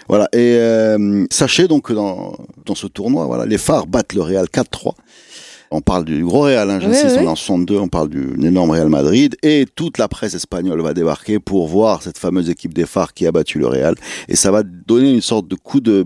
Voilà, 0.08 0.28
et 0.32 0.56
euh, 0.58 1.24
sachez 1.30 1.68
donc 1.68 1.86
que 1.86 1.92
dans, 1.92 2.36
dans 2.66 2.74
ce 2.74 2.86
tournoi, 2.86 3.26
voilà, 3.26 3.46
les 3.46 3.58
Phares 3.58 3.86
battent 3.86 4.14
le 4.14 4.22
Real 4.22 4.46
4-3 4.46 4.94
On 5.76 5.80
parle 5.80 6.04
du 6.04 6.24
gros 6.24 6.42
Real, 6.42 6.70
hein, 6.70 6.78
j'insiste, 6.80 7.16
on 7.18 7.22
est 7.24 7.26
en 7.26 7.34
62, 7.34 7.76
on 7.78 7.88
parle 7.88 8.08
d'une 8.08 8.44
énorme 8.44 8.70
Real 8.70 8.88
Madrid, 8.88 9.36
et 9.42 9.66
toute 9.74 9.98
la 9.98 10.06
presse 10.06 10.34
espagnole 10.34 10.80
va 10.82 10.94
débarquer 10.94 11.40
pour 11.40 11.66
voir 11.66 12.00
cette 12.02 12.16
fameuse 12.16 12.48
équipe 12.48 12.72
des 12.72 12.86
phares 12.86 13.12
qui 13.12 13.26
a 13.26 13.32
battu 13.32 13.58
le 13.58 13.66
Real, 13.66 13.96
et 14.28 14.36
ça 14.36 14.50
va 14.52 14.62
donner 14.62 15.10
une 15.12 15.20
sorte 15.20 15.48
de 15.48 15.56
coup 15.56 15.80
de 15.80 16.04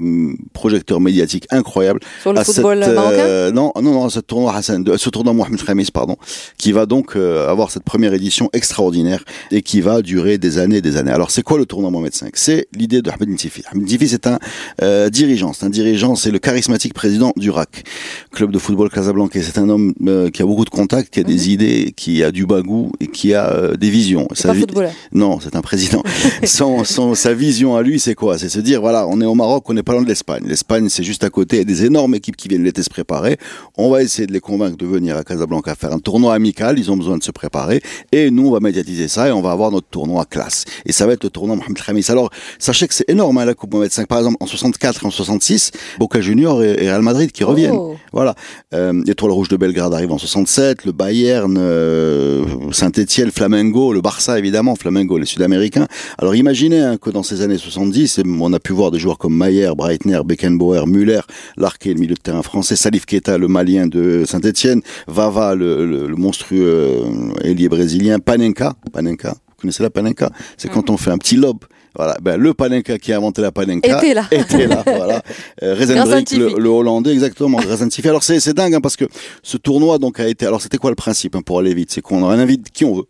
projecteur 0.54 1.00
médiatique 1.00 1.46
incroyable. 1.50 2.00
Sur 2.22 2.32
le 2.32 2.38
à 2.40 2.44
football 2.44 2.82
cette, 2.82 2.94
marocain? 2.94 3.16
euh, 3.18 3.50
Non, 3.52 3.72
non, 3.76 3.92
non, 3.92 4.08
ce 4.08 4.20
tournoi 4.20 4.54
Hassan, 4.54 4.82
de- 4.82 4.96
ce 4.96 5.10
tournoi 5.10 5.34
Mohamed 5.34 5.62
Khamis, 5.62 5.88
pardon, 5.92 6.16
qui 6.56 6.72
va 6.72 6.86
donc 6.86 7.14
euh, 7.16 7.46
avoir 7.48 7.70
cette 7.70 7.84
première 7.84 8.14
édition 8.14 8.48
extraordinaire 8.54 9.22
et 9.50 9.60
qui 9.60 9.82
va 9.82 10.00
durer 10.00 10.38
des 10.38 10.56
années 10.58 10.76
et 10.78 10.82
des 10.82 10.96
années. 10.96 11.10
Alors 11.12 11.30
c'est 11.30 11.42
quoi 11.42 11.58
le 11.58 11.66
tournoi 11.66 11.90
Mohamed 11.90 12.12
V 12.22 12.30
C'est 12.32 12.68
l'idée 12.74 13.02
de 13.02 13.10
Ahmed 13.10 13.28
Ntifi. 13.28 13.62
Ahmed 13.70 13.82
Ntifi 13.84 14.08
c'est 14.08 14.26
un 14.26 14.38
euh, 14.82 15.10
dirigeant, 15.10 15.52
c'est 15.52 15.66
un 15.66 15.70
dirigeant, 15.70 16.14
c'est 16.14 16.30
le 16.30 16.38
charismatique 16.38 16.94
président 16.94 17.32
du 17.36 17.50
RAC, 17.50 17.84
club 18.32 18.50
de 18.50 18.58
football 18.58 18.88
Casablanca. 18.90 19.38
C'est 19.42 19.57
un 19.58 19.68
homme 19.68 19.94
euh, 20.06 20.30
qui 20.30 20.42
a 20.42 20.46
beaucoup 20.46 20.64
de 20.64 20.70
contacts, 20.70 21.12
qui 21.12 21.20
a 21.20 21.22
des 21.24 21.50
idées, 21.50 21.92
qui 21.96 22.22
a 22.22 22.30
du 22.30 22.46
bagou 22.46 22.92
et 23.00 23.06
qui 23.08 23.34
a 23.34 23.50
euh, 23.52 23.76
des 23.76 23.90
visions. 23.90 24.22
Mhm. 24.30 24.36
Sa 24.36 24.48
pas 24.48 24.54
vi- 24.54 24.66
non, 25.12 25.40
c'est 25.40 25.56
un 25.56 25.60
président. 25.62 26.02
son, 26.44 26.84
son- 26.84 27.14
sa 27.14 27.34
vision 27.34 27.76
à 27.76 27.82
lui, 27.82 27.98
c'est 28.00 28.14
quoi? 28.14 28.38
C'est 28.38 28.48
se 28.48 28.60
dire, 28.60 28.80
voilà, 28.80 29.06
on 29.08 29.20
est 29.20 29.26
au 29.26 29.34
Maroc, 29.34 29.64
on 29.68 29.74
n'est 29.74 29.82
pas 29.82 29.92
loin 29.92 30.02
de 30.02 30.08
l'Espagne. 30.08 30.44
L'Espagne, 30.46 30.88
c'est 30.88 31.02
juste 31.02 31.24
à 31.24 31.30
côté, 31.30 31.56
il 31.56 31.58
y 31.60 31.62
a 31.62 31.64
des 31.64 31.84
énormes 31.84 32.14
équipes 32.14 32.36
qui 32.36 32.48
viennent 32.48 32.64
l'été 32.64 32.82
se 32.82 32.90
préparer. 32.90 33.36
On 33.76 33.90
va 33.90 34.02
essayer 34.02 34.26
de 34.26 34.32
les 34.32 34.40
convaincre 34.40 34.76
de 34.76 34.86
venir 34.86 35.16
à 35.16 35.24
Casablanca 35.24 35.74
faire 35.74 35.92
un 35.92 35.98
tournoi 35.98 36.34
amical, 36.34 36.78
ils 36.78 36.90
ont 36.90 36.96
besoin 36.96 37.18
de 37.18 37.22
se 37.22 37.30
préparer. 37.30 37.82
Et 38.12 38.30
nous, 38.30 38.48
on 38.48 38.50
va 38.52 38.60
médiatiser 38.60 39.08
ça 39.08 39.28
et 39.28 39.32
on 39.32 39.42
va 39.42 39.50
avoir 39.52 39.70
notre 39.70 39.88
tournoi 39.88 40.24
classe. 40.24 40.64
Et 40.86 40.92
ça 40.92 41.06
va 41.06 41.12
être 41.14 41.24
le 41.24 41.30
tournoi 41.30 41.56
Mohamed 41.56 41.76
Khamis. 41.80 42.06
Alors, 42.08 42.30
sachez 42.58 42.86
que 42.88 42.94
c'est 42.94 43.08
énorme, 43.08 43.38
hein, 43.38 43.44
la 43.44 43.54
Coupe 43.54 43.72
Mohamed 43.74 43.90
V. 43.96 44.06
Par 44.06 44.18
exemple, 44.18 44.36
en 44.40 44.46
64 44.46 45.02
et 45.02 45.06
en 45.06 45.10
66, 45.10 45.70
Boca 45.98 46.20
Junior 46.20 46.62
et, 46.62 46.84
et 46.84 46.88
Real 46.90 47.02
Madrid 47.02 47.32
qui 47.32 47.44
reviennent. 47.44 47.72
Oh. 47.74 47.96
Voilà. 48.12 48.34
Euh, 48.74 49.02
Étoile 49.06 49.32
Rouge 49.32 49.47
de 49.48 49.56
Belgrade 49.56 49.92
arrive 49.94 50.12
en 50.12 50.18
67, 50.18 50.84
le 50.84 50.92
Bayern, 50.92 51.56
euh, 51.58 52.44
Saint-Etienne, 52.72 53.30
Flamengo, 53.30 53.92
le 53.92 54.00
Barça 54.00 54.38
évidemment, 54.38 54.76
Flamengo, 54.76 55.18
les 55.18 55.26
Sud-Américains. 55.26 55.86
Alors 56.18 56.34
imaginez 56.34 56.80
hein, 56.80 56.96
que 56.96 57.10
dans 57.10 57.22
ces 57.22 57.42
années 57.42 57.58
70, 57.58 58.18
et 58.18 58.22
on 58.26 58.52
a 58.52 58.60
pu 58.60 58.72
voir 58.72 58.90
des 58.90 58.98
joueurs 58.98 59.18
comme 59.18 59.36
Mayer, 59.36 59.70
Breitner, 59.76 60.20
Beckenbauer, 60.24 60.86
Müller, 60.86 61.20
l'arqué, 61.56 61.94
le 61.94 62.00
milieu 62.00 62.14
de 62.14 62.20
terrain 62.20 62.42
français, 62.42 62.76
Salif 62.76 63.06
Keita, 63.06 63.38
le 63.38 63.48
Malien 63.48 63.86
de 63.86 64.24
Saint-Etienne, 64.26 64.82
Vava, 65.06 65.54
le, 65.54 65.86
le- 65.86 66.06
le 66.06 66.16
monstrueux 66.16 66.66
euh, 66.66 67.04
ailier 67.42 67.68
brésilien, 67.68 68.18
Panenka, 68.18 68.74
Panenka. 68.92 69.30
Vous 69.30 69.62
connaissez 69.62 69.82
la 69.82 69.90
Panenka? 69.90 70.30
C'est 70.56 70.68
quand 70.68 70.88
on 70.90 70.96
fait 70.96 71.10
un 71.10 71.18
petit 71.18 71.36
lob. 71.36 71.58
Voilà, 71.98 72.16
ben, 72.22 72.36
le 72.36 72.54
Panenka 72.54 72.96
qui 72.98 73.12
a 73.12 73.16
inventé 73.16 73.42
la 73.42 73.50
Panenka 73.50 73.98
Était 73.98 74.14
là. 74.14 74.24
était 74.30 74.68
là, 74.68 74.82
voilà. 74.86 75.20
Euh, 75.64 75.74
le, 75.76 76.58
le 76.58 76.68
Hollandais, 76.68 77.12
exactement. 77.12 77.58
Alors 77.58 78.22
c'est 78.22 78.38
c'est 78.38 78.54
dingue 78.54 78.74
hein, 78.74 78.80
parce 78.80 78.96
que 78.96 79.04
ce 79.42 79.56
tournoi 79.56 79.98
donc 79.98 80.20
a 80.20 80.28
été. 80.28 80.46
Alors 80.46 80.62
c'était 80.62 80.78
quoi 80.78 80.90
le 80.90 80.96
principe 80.96 81.34
hein, 81.34 81.42
pour 81.42 81.58
aller 81.58 81.74
vite? 81.74 81.90
C'est 81.90 82.00
qu'on 82.00 82.24
invite 82.24 82.70
qui 82.70 82.84
on 82.84 82.94
veut 82.94 83.06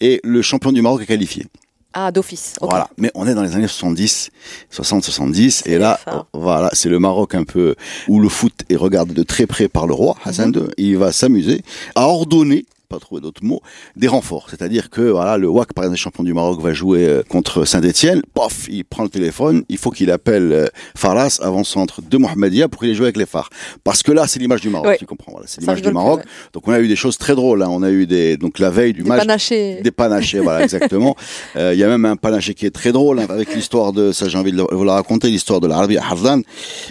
et 0.00 0.20
le 0.24 0.40
champion 0.40 0.72
du 0.72 0.80
Maroc 0.80 1.02
est 1.02 1.06
qualifié. 1.06 1.46
Ah, 1.92 2.12
d'office. 2.12 2.54
Voilà. 2.60 2.88
Mais 2.96 3.10
on 3.14 3.26
est 3.26 3.34
dans 3.34 3.42
les 3.42 3.54
années 3.56 3.66
70, 3.66 4.30
60, 4.70 5.04
70 5.04 5.64
et 5.66 5.76
là, 5.76 5.98
fort. 6.04 6.26
voilà, 6.32 6.70
c'est 6.72 6.88
le 6.88 7.00
Maroc 7.00 7.34
un 7.34 7.42
peu 7.42 7.74
où 8.08 8.20
le 8.20 8.28
foot 8.28 8.54
est 8.70 8.76
regardé 8.76 9.12
de 9.12 9.22
très 9.24 9.46
près 9.46 9.68
par 9.68 9.86
le 9.86 9.94
roi 9.94 10.16
Hassan 10.24 10.52
II. 10.54 10.62
Il 10.78 10.96
va 10.98 11.12
s'amuser 11.12 11.62
à 11.96 12.06
ordonner 12.06 12.64
pas 12.90 12.98
trouver 12.98 13.20
d'autres 13.22 13.44
mots, 13.44 13.60
des 13.96 14.08
renforts. 14.08 14.48
C'est-à-dire 14.50 14.90
que 14.90 15.00
voilà, 15.00 15.38
le 15.38 15.48
WAC, 15.48 15.72
par 15.74 15.84
exemple, 15.84 15.98
champion 16.00 16.24
du 16.24 16.34
Maroc, 16.34 16.60
va 16.60 16.72
jouer 16.74 17.06
euh, 17.06 17.22
contre 17.22 17.64
Saint-Etienne. 17.64 18.20
Pof, 18.34 18.66
il 18.68 18.84
prend 18.84 19.04
le 19.04 19.08
téléphone, 19.08 19.62
il 19.68 19.78
faut 19.78 19.90
qu'il 19.90 20.10
appelle 20.10 20.52
euh, 20.52 20.66
Faras, 20.96 21.38
avant-centre 21.40 22.02
de 22.02 22.18
Mohamedia, 22.18 22.68
pour 22.68 22.80
qu'il 22.82 22.90
ait 22.90 22.94
joué 22.94 23.06
avec 23.06 23.16
les 23.16 23.26
phares. 23.26 23.48
Parce 23.84 24.02
que 24.02 24.10
là, 24.12 24.26
c'est 24.26 24.40
l'image 24.40 24.60
du 24.60 24.68
Maroc, 24.70 24.88
Ouais. 24.88 24.96
tu 24.98 25.06
comprends. 25.06 25.30
Voilà, 25.32 25.46
c'est 25.46 25.60
l'image 25.60 25.78
du 25.82 25.88
plus, 25.88 25.94
Maroc. 25.94 26.18
ouais. 26.20 26.24
Donc 26.52 26.66
on 26.66 26.72
a 26.72 26.80
eu 26.80 26.88
des 26.88 26.96
choses 26.96 27.16
très 27.16 27.36
drôles. 27.36 27.62
Hein. 27.62 27.68
On 27.70 27.82
a 27.84 27.90
eu 27.90 28.06
des 28.06 28.36
donc 28.36 28.58
la 28.58 28.70
veille 28.70 28.92
du 28.92 29.02
Des 29.04 29.08
match 29.08 29.20
panachés. 29.20 29.80
des 29.82 29.90
panachés, 29.92 30.40
voilà, 30.40 30.62
exactement. 30.64 31.14
Euh, 31.56 31.72
Il 31.74 31.78
y 31.80 31.84
a 31.84 31.88
même 31.88 32.04
un 32.04 32.16
panaché 32.16 32.54
qui 32.54 32.66
est 32.66 32.70
très 32.70 32.92
drôle, 32.92 33.18
hein, 33.20 33.26
avec 33.28 33.54
l'histoire 33.54 33.92
de, 33.92 34.12
ça 34.12 34.28
j'ai 34.28 34.36
envie 34.38 34.52
de 34.52 34.62
vous 34.72 34.84
la 34.84 34.94
raconter, 34.94 35.28
l'histoire 35.30 35.60
de 35.60 35.66
l'Arabi 35.68 35.96
Hardan, 35.96 36.40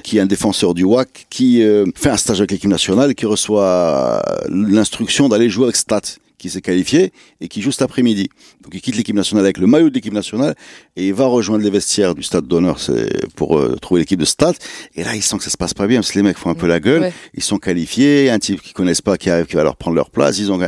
qui 0.03 0.17
est 0.17 0.21
un 0.21 0.25
défenseur 0.25 0.73
du 0.73 0.83
WAC, 0.83 1.27
qui 1.29 1.61
euh, 1.63 1.85
fait 1.95 2.09
un 2.09 2.17
stage 2.17 2.39
avec 2.39 2.51
l'équipe 2.51 2.69
nationale, 2.69 3.15
qui 3.15 3.25
reçoit 3.25 4.21
l'instruction 4.49 5.29
d'aller 5.29 5.49
jouer 5.49 5.65
avec 5.65 5.75
Stade 5.89 6.19
qui 6.39 6.49
s'est 6.49 6.61
qualifié 6.61 7.11
et 7.41 7.47
qui 7.47 7.61
joue 7.61 7.71
cet 7.71 7.83
après-midi. 7.83 8.29
Donc 8.63 8.73
il 8.73 8.81
quitte 8.81 8.95
l'équipe 8.95 9.15
nationale 9.15 9.45
avec 9.45 9.59
le 9.59 9.67
maillot 9.67 9.89
de 9.89 9.93
l'équipe 9.93 10.13
nationale 10.13 10.55
et 10.95 11.07
il 11.09 11.13
va 11.13 11.25
rejoindre 11.27 11.63
les 11.63 11.69
vestiaires 11.69 12.15
du 12.15 12.23
stade 12.23 12.47
d'honneur 12.47 12.79
c'est 12.79 13.27
pour 13.35 13.57
euh, 13.59 13.75
trouver 13.81 14.01
l'équipe 14.01 14.19
de 14.19 14.25
stade. 14.25 14.55
Et 14.95 15.03
là, 15.03 15.15
il 15.15 15.21
sent 15.21 15.37
que 15.37 15.43
ça 15.43 15.49
se 15.51 15.57
passe 15.57 15.73
pas 15.75 15.85
bien 15.85 15.99
parce 15.99 16.11
que 16.11 16.17
les 16.17 16.23
mecs 16.23 16.37
font 16.37 16.49
un 16.49 16.55
peu 16.55 16.65
la 16.67 16.79
gueule. 16.79 17.01
Ouais. 17.01 17.13
Ils 17.35 17.43
sont 17.43 17.57
qualifiés, 17.57 18.29
un 18.31 18.39
type 18.39 18.61
qu'ils 18.61 18.73
connaissent 18.73 19.01
pas 19.01 19.17
qui 19.17 19.29
arrive, 19.29 19.45
qui 19.45 19.55
va 19.55 19.63
leur 19.63 19.75
prendre 19.75 19.95
leur 19.95 20.09
place. 20.09 20.39
Ils 20.39 20.51
ont 20.51 20.59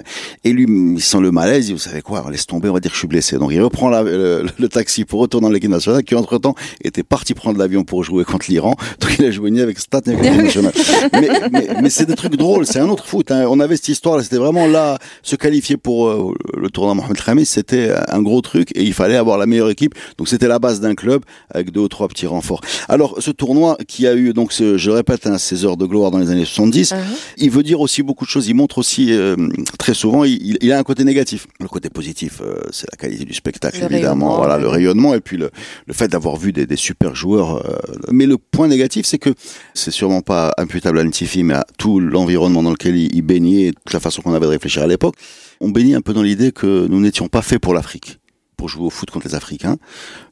et 0.43 0.51
lui, 0.53 0.65
il 0.69 1.01
sent 1.01 1.19
le 1.19 1.31
malaise. 1.31 1.65
Il 1.65 1.67
dit, 1.67 1.73
vous 1.73 1.79
savez 1.79 2.01
quoi, 2.01 2.23
on 2.25 2.29
laisse 2.29 2.45
tomber, 2.45 2.69
on 2.69 2.73
va 2.73 2.79
dire 2.79 2.91
que 2.91 2.95
je 2.95 2.99
suis 2.99 3.07
blessé. 3.07 3.37
Donc 3.37 3.51
il 3.53 3.61
reprend 3.61 3.89
la- 3.89 4.03
le, 4.03 4.45
le 4.57 4.69
taxi 4.69 5.05
pour 5.05 5.19
retourner 5.21 5.47
dans 5.47 5.53
l'équipe 5.53 5.69
nationale, 5.71 6.03
qui 6.03 6.15
entre 6.15 6.37
temps 6.37 6.55
était 6.83 7.03
parti 7.03 7.33
prendre 7.33 7.57
l'avion 7.57 7.83
pour 7.83 8.03
jouer 8.03 8.23
contre 8.25 8.45
l'Iran. 8.49 8.75
Donc 8.99 9.15
il 9.19 9.25
a 9.25 9.31
joué 9.31 9.51
ni 9.51 9.61
avec 9.61 9.79
Stade 9.79 10.07
ni 10.07 10.13
avec 10.13 10.25
l'équipe 10.25 10.41
nationale. 10.43 10.73
mais 11.13 11.29
mais, 11.51 11.67
mais 11.83 11.89
c'est 11.89 12.05
des 12.05 12.15
trucs 12.15 12.35
drôles. 12.35 12.65
C'est 12.65 12.79
un 12.79 12.89
autre 12.89 13.05
foot. 13.05 13.31
hein. 13.31 13.45
On 13.49 13.59
avait 13.59 13.75
cette 13.77 13.89
histoire. 13.89 14.21
C'était 14.21 14.37
vraiment 14.37 14.67
là 14.67 14.97
se 15.23 15.35
qualifier 15.35 15.60
pour 15.77 16.07
euh, 16.07 16.33
le 16.57 16.69
tournoi 16.69 16.93
Mohamed 16.95 17.21
Khamis. 17.21 17.45
C'était 17.45 17.91
un 18.09 18.21
gros 18.21 18.41
truc 18.41 18.69
et 18.75 18.83
il 18.83 18.93
fallait 18.93 19.15
avoir 19.15 19.37
la 19.37 19.45
meilleure 19.45 19.69
équipe. 19.69 19.95
Donc 20.17 20.27
c'était 20.27 20.47
la 20.47 20.59
base 20.59 20.79
d'un 20.81 20.95
club 20.95 21.23
avec 21.49 21.71
deux 21.71 21.81
ou 21.81 21.87
trois 21.87 22.07
petits 22.07 22.27
renforts. 22.27 22.61
Alors 22.89 23.15
ce 23.21 23.31
tournoi 23.31 23.77
qui 23.87 24.07
a 24.07 24.15
eu 24.15 24.33
donc 24.33 24.51
ce- 24.53 24.77
je 24.77 24.89
le 24.89 24.95
répète 24.95 25.27
hein, 25.27 25.37
ses 25.37 25.65
heures 25.65 25.77
de 25.77 25.85
gloire 25.85 26.11
dans 26.11 26.17
les 26.19 26.29
années 26.31 26.45
70, 26.45 26.91
Uh-huh. 26.91 26.95
il 27.37 27.51
veut 27.51 27.63
dire 27.63 27.79
aussi 27.79 28.01
beaucoup 28.03 28.25
de 28.25 28.29
choses. 28.29 28.47
Il 28.47 28.55
montre 28.55 28.77
aussi 28.79 29.13
euh, 29.13 29.35
très 29.77 29.93
souvent, 29.93 30.23
il, 30.23 30.57
il- 30.61 30.71
a 30.71 30.77
un 30.77 30.83
côté 30.83 31.03
négatif. 31.03 31.47
Le 31.59 31.67
côté 31.67 31.89
positif, 31.89 32.41
euh, 32.41 32.59
c'est 32.71 32.87
la 32.91 32.97
qualité 32.97 33.25
du 33.25 33.33
spectacle, 33.33 33.79
Le 33.79 33.91
évidemment. 33.91 34.37
Voilà, 34.37 34.55
ouais. 34.55 34.61
le 34.61 34.67
rayonnement 34.67 35.13
et 35.13 35.19
puis 35.21 35.37
le, 35.37 35.51
le 35.85 35.93
fait 35.93 36.07
d'avoir 36.07 36.37
vu 36.37 36.51
des, 36.53 36.65
des 36.65 36.75
super 36.75 37.13
joueurs. 37.15 37.57
euh, 37.65 37.77
mais 38.11 38.25
le 38.25 38.37
point 38.37 38.67
négatif, 38.67 39.05
c'est 39.05 39.17
que 39.19 39.29
c'est 39.73 39.91
sûrement 39.91 40.21
pas 40.21 40.53
imputable 40.57 40.99
à 40.99 41.03
Ntifi, 41.03 41.43
mais 41.43 41.53
à 41.55 41.65
tout 41.77 41.99
l'environnement 41.99 42.63
dans 42.63 42.71
lequel 42.71 42.95
il, 42.95 43.13
il 43.15 43.21
baignait, 43.21 43.71
toute 43.85 43.93
la 43.93 43.99
façon 43.99 44.21
qu'on 44.21 44.33
avait 44.33 44.45
de 44.45 44.51
réfléchir 44.51 44.81
à 44.83 44.87
l'époque. 44.87 45.15
On 45.61 45.69
baignait 45.69 45.95
un 45.95 46.01
peu 46.01 46.13
dans 46.13 46.23
l'idée 46.23 46.51
que 46.51 46.87
nous 46.87 46.99
n'étions 46.99 47.27
pas 47.27 47.41
faits 47.41 47.59
pour 47.59 47.73
l'Afrique, 47.73 48.19
pour 48.57 48.67
jouer 48.67 48.85
au 48.85 48.89
foot 48.89 49.09
contre 49.09 49.27
les 49.27 49.35
Africains 49.35 49.77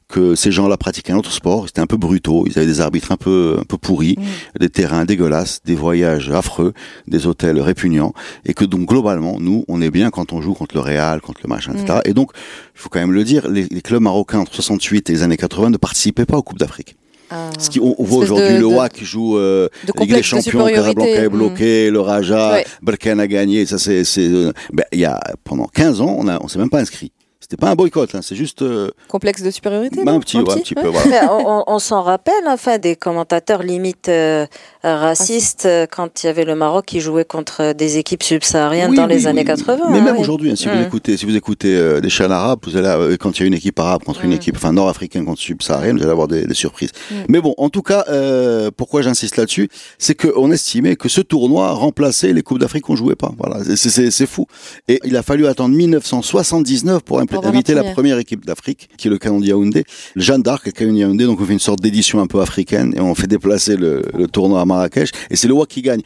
que 0.10 0.34
ces 0.34 0.52
gens-là 0.52 0.76
pratiquaient 0.76 1.14
un 1.14 1.18
autre 1.18 1.32
sport, 1.32 1.66
ils 1.66 1.70
étaient 1.70 1.82
un 1.82 1.88
peu 1.88 1.96
brutaux, 1.96 2.46
ils 2.48 2.58
avaient 2.58 2.68
des 2.68 2.82
arbitres 2.82 3.12
un 3.12 3.18
peu 3.18 3.58
un 3.60 3.64
peu 3.64 3.78
pourris, 3.78 4.18
des 4.60 4.70
terrains 4.70 5.06
dégueulasses, 5.06 5.62
des 5.64 5.76
voyages 5.76 6.32
affreux, 6.32 6.74
des 7.08 7.28
hôtels 7.28 7.62
répugnants, 7.62 8.14
et 8.44 8.56
que 8.56 8.66
donc 8.66 8.90
globalement, 8.90 9.38
nous, 9.40 9.66
on 9.68 9.82
est 9.82 9.92
bien 9.92 10.10
quand 10.10 10.34
on 10.34 10.42
joue 10.42 10.56
contre 10.56 10.76
le 10.76 10.82
Real, 10.82 11.22
contre 11.22 11.42
le 11.44 11.50
machin, 11.50 11.74
etc. 11.74 12.00
Et 12.06 12.14
donc, 12.14 12.32
il 12.76 12.80
faut 12.82 12.90
quand 12.90 13.00
même 13.00 13.14
le 13.14 13.24
dire, 13.24 13.48
les, 13.48 13.68
les 13.70 13.82
clubs 13.82 14.02
marocains 14.02 14.40
entre 14.40 14.54
68 14.56 15.10
et 15.10 15.14
les 15.14 15.22
années 15.22 15.38
80 15.38 15.70
ne 15.70 15.78
participaient 15.78 16.26
pas 16.26 16.38
aux 16.38 16.44
Coupes 16.44 16.60
d'Afrique. 16.60 16.96
Ah. 17.32 17.50
Ce 17.60 17.70
qui, 17.70 17.80
on, 17.80 17.96
on 17.98 18.04
voit 18.04 18.24
aujourd'hui 18.24 18.50
de- 18.50 18.54
le 18.56 18.60
de- 18.62 18.66
WAC 18.66 19.04
joue 19.04 19.38
euh, 19.38 19.70
de 19.86 19.94
Ligue 20.00 20.10
des 20.14 20.18
de 20.18 20.22
Champions, 20.24 20.42
supériorité. 20.44 20.76
Casablanca 20.82 21.10
est 21.10 21.26
Mm. 21.28 21.32
bloqué, 21.32 21.90
le 21.92 22.00
Raja, 22.02 22.52
Ouais. 22.54 22.66
Berkane 22.82 23.20
a 23.20 23.28
gagné, 23.28 23.66
ça 23.66 23.78
c'est, 23.78 24.04
c'est, 24.04 24.28
euh, 24.28 24.52
ben, 24.74 24.86
il 24.92 25.00
y 25.00 25.06
a 25.06 25.20
pendant 25.44 25.66
15 25.66 26.02
ans, 26.02 26.16
on 26.18 26.28
a, 26.28 26.40
on 26.42 26.48
s'est 26.48 26.60
même 26.60 26.70
pas 26.70 26.80
inscrit. 26.80 27.12
C'était 27.42 27.56
pas 27.58 27.70
un 27.72 27.76
boycott, 27.76 28.14
hein, 28.14 28.20
c'est 28.22 28.36
juste 28.36 28.62
euh, 28.62 28.92
Complexe 29.08 29.42
de 29.42 29.50
supériorité 29.50 30.04
ben, 30.04 30.12
non 30.12 30.18
un 30.18 30.20
petit, 30.20 30.38
ouais, 30.38 30.52
un 30.54 30.58
petit 30.58 30.76
ouais. 30.76 30.84
peu, 30.84 30.90
voilà. 30.90 31.08
Mais 31.10 31.22
on, 31.32 31.60
on- 31.60 31.64
on 31.68 31.80
s'en 31.80 32.04
rappelle, 32.04 32.34
enfin, 32.48 32.78
des 32.78 32.96
commentateurs 32.96 33.64
limite 33.64 34.08
euh, 34.10 34.46
racistes 34.84 35.66
euh, 35.66 35.86
quand 35.90 36.24
il 36.24 36.28
y 36.28 36.30
avait 36.30 36.46
le 36.46 36.56
Maroc 36.56 36.86
qui 36.86 37.00
jouait 37.02 37.26
contre 37.26 37.74
des 37.74 37.98
équipes 37.98 38.24
subsahariennes 38.24 38.92
Oui, 38.92 38.96
dans 38.98 39.08
oui, 39.08 39.14
les 39.14 39.28
années 39.28 39.42
oui. 39.42 39.46
80. 39.48 39.78
Mais 39.92 40.00
hein, 40.00 40.02
même 40.02 40.18
aujourd'hui, 40.18 40.52
hein, 40.52 40.56
si 40.56 40.68
vous 40.70 40.76
Mm. 40.76 40.82
écoutez, 40.84 41.18
si 41.18 41.26
vous 41.26 41.36
écoutez 41.36 41.76
euh, 41.76 42.00
des 42.02 42.10
chaînes 42.10 42.32
arabes, 42.32 42.60
vous 42.64 42.78
allez, 42.78 42.88
euh, 42.88 43.18
quand 43.18 43.38
il 43.38 43.42
y 43.42 43.44
a 43.44 43.48
une 43.48 43.54
équipe 43.54 43.80
arabe 43.80 44.04
contre 44.04 44.24
une 44.24 44.32
Mm. 44.32 44.34
équipe, 44.34 44.56
enfin 44.56 44.72
nord-africaine 44.74 45.26
contre 45.26 45.42
subsaharienne, 45.42 45.98
vous 45.98 46.04
allez 46.04 46.12
avoir 46.12 46.28
des, 46.28 46.46
des 46.46 46.54
surprises. 46.54 46.92
Mm. 47.12 47.16
Mais 47.30 47.42
bon, 47.42 47.54
en 47.58 47.70
tout 47.70 47.82
cas, 47.82 48.06
euh, 48.10 48.70
pourquoi 48.76 49.02
j'insiste 49.02 49.38
là-dessus, 49.38 49.70
c'est 49.98 50.16
qu'on 50.16 50.52
estimait 50.52 50.96
que 50.96 51.10
ce 51.10 51.22
tournoi 51.22 51.72
remplaçait 51.74 52.32
les 52.34 52.42
coupes 52.42 52.60
d'Afrique 52.60 52.84
qu'on 52.86 52.96
jouait 52.96 53.16
pas. 53.16 53.32
Voilà, 53.38 53.64
c'est- 53.76 54.26
fou. 54.26 54.46
Et 54.88 55.00
il 55.06 55.16
a 55.18 55.24
fallu 55.24 55.48
attendre 55.48 55.76
1979 55.76 57.02
pour 57.04 57.20
inviter 57.20 57.74
la 57.74 57.84
première. 57.84 58.20
équipe 58.20 58.46
d'Afrique, 58.46 58.90
qui 58.98 59.08
est 59.08 59.12
le 59.12 59.18
Canon 59.18 59.40
Yaoundé, 59.42 59.84
Jeanne 60.16 60.42
d'Arc 60.42 60.68
et 60.68 60.72
le 60.72 60.74
Canon 60.74 60.94
de 60.94 60.98
Yaoundé. 60.98 61.26
Donc 61.26 61.40
on 61.40 61.46
fait 61.46 61.54
une 61.54 61.60
sorte 61.60 61.80
d'édition 61.80 62.20
un 62.20 62.28
peu 62.28 62.42
africaine 62.42 62.94
et 62.98 63.00
on 63.00 63.16
fait 63.16 63.28
déplacer 63.28 63.78
le, 63.78 64.02
le 64.18 64.28
tournoi 64.28 64.62
à 64.62 64.66
Marrakech. 64.70 65.12
Et 65.30 65.36
c'est 65.36 65.48
le 65.48 65.54
WAC 65.54 65.68
qui 65.68 65.82
gagne. 65.82 66.02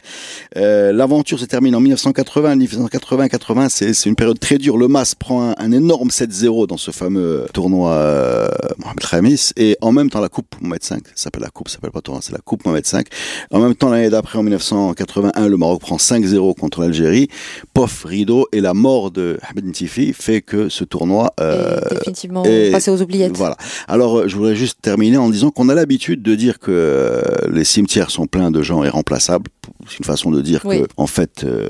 Euh, 0.56 0.92
L'aventure 0.92 1.38
se 1.38 1.44
termine 1.44 1.74
en 1.76 1.80
1980. 1.80 2.56
1980-80, 2.56 3.68
c'est 3.68 4.08
une 4.08 4.16
période 4.16 4.38
très 4.38 4.58
dure. 4.58 4.76
Le 4.76 4.88
MAS 4.88 5.14
prend 5.18 5.50
un, 5.50 5.54
un 5.58 5.72
énorme 5.72 6.08
7-0 6.08 6.66
dans 6.66 6.76
ce 6.76 6.90
fameux 6.90 7.46
tournoi 7.52 7.92
euh, 7.92 8.48
Mohamed 8.78 9.00
Khamis. 9.00 9.50
Et 9.56 9.76
en 9.80 9.92
même 9.92 10.10
temps, 10.10 10.20
la 10.20 10.28
Coupe 10.28 10.54
Mohamed 10.60 10.80
V, 10.82 10.88
ça 10.88 10.96
s'appelle 11.24 11.42
la 11.42 11.50
Coupe, 11.50 11.68
ça 11.68 11.74
s'appelle 11.76 11.90
pas 11.90 12.00
tournoi, 12.00 12.20
c'est 12.22 12.32
la 12.32 12.38
Coupe 12.38 12.64
Mohamed 12.64 12.84
V. 12.90 13.02
En 13.50 13.60
même 13.60 13.74
temps, 13.74 13.88
l'année 13.90 14.10
d'après, 14.10 14.38
en 14.38 14.42
1981, 14.42 15.48
le 15.48 15.56
Maroc 15.56 15.80
prend 15.80 15.96
5-0 15.96 16.54
contre 16.58 16.80
l'Algérie. 16.80 17.28
Pof, 17.72 18.04
rideau. 18.04 18.46
Et 18.52 18.60
la 18.60 18.74
mort 18.74 19.10
de 19.10 19.38
Ahmed 19.50 19.66
Ntifi 19.66 20.12
fait 20.12 20.40
que 20.40 20.68
ce 20.68 20.84
tournoi... 20.84 21.32
euh, 21.40 21.78
Et 21.90 21.94
définitivement 21.94 22.44
passé 22.72 22.90
aux 22.90 23.00
oubliettes. 23.00 23.36
voilà. 23.36 23.56
Alors, 23.88 24.28
je 24.28 24.36
voudrais 24.36 24.56
juste 24.56 24.78
terminer 24.82 25.16
en 25.16 25.28
disant 25.28 25.50
qu'on 25.50 25.68
a 25.68 25.74
l'habitude 25.74 26.22
de 26.22 26.34
dire 26.34 26.58
que 26.58 27.22
les 27.50 27.64
cimetières 27.64 28.10
sont 28.10 28.26
pleins 28.26 28.50
de 28.54 28.62
gens 28.62 28.82
est 28.84 28.88
remplaçable. 28.88 29.50
C'est 29.88 29.98
une 29.98 30.04
façon 30.04 30.30
de 30.30 30.40
dire 30.40 30.62
que, 30.62 30.86
en 30.96 31.06
fait, 31.06 31.44
euh, 31.44 31.68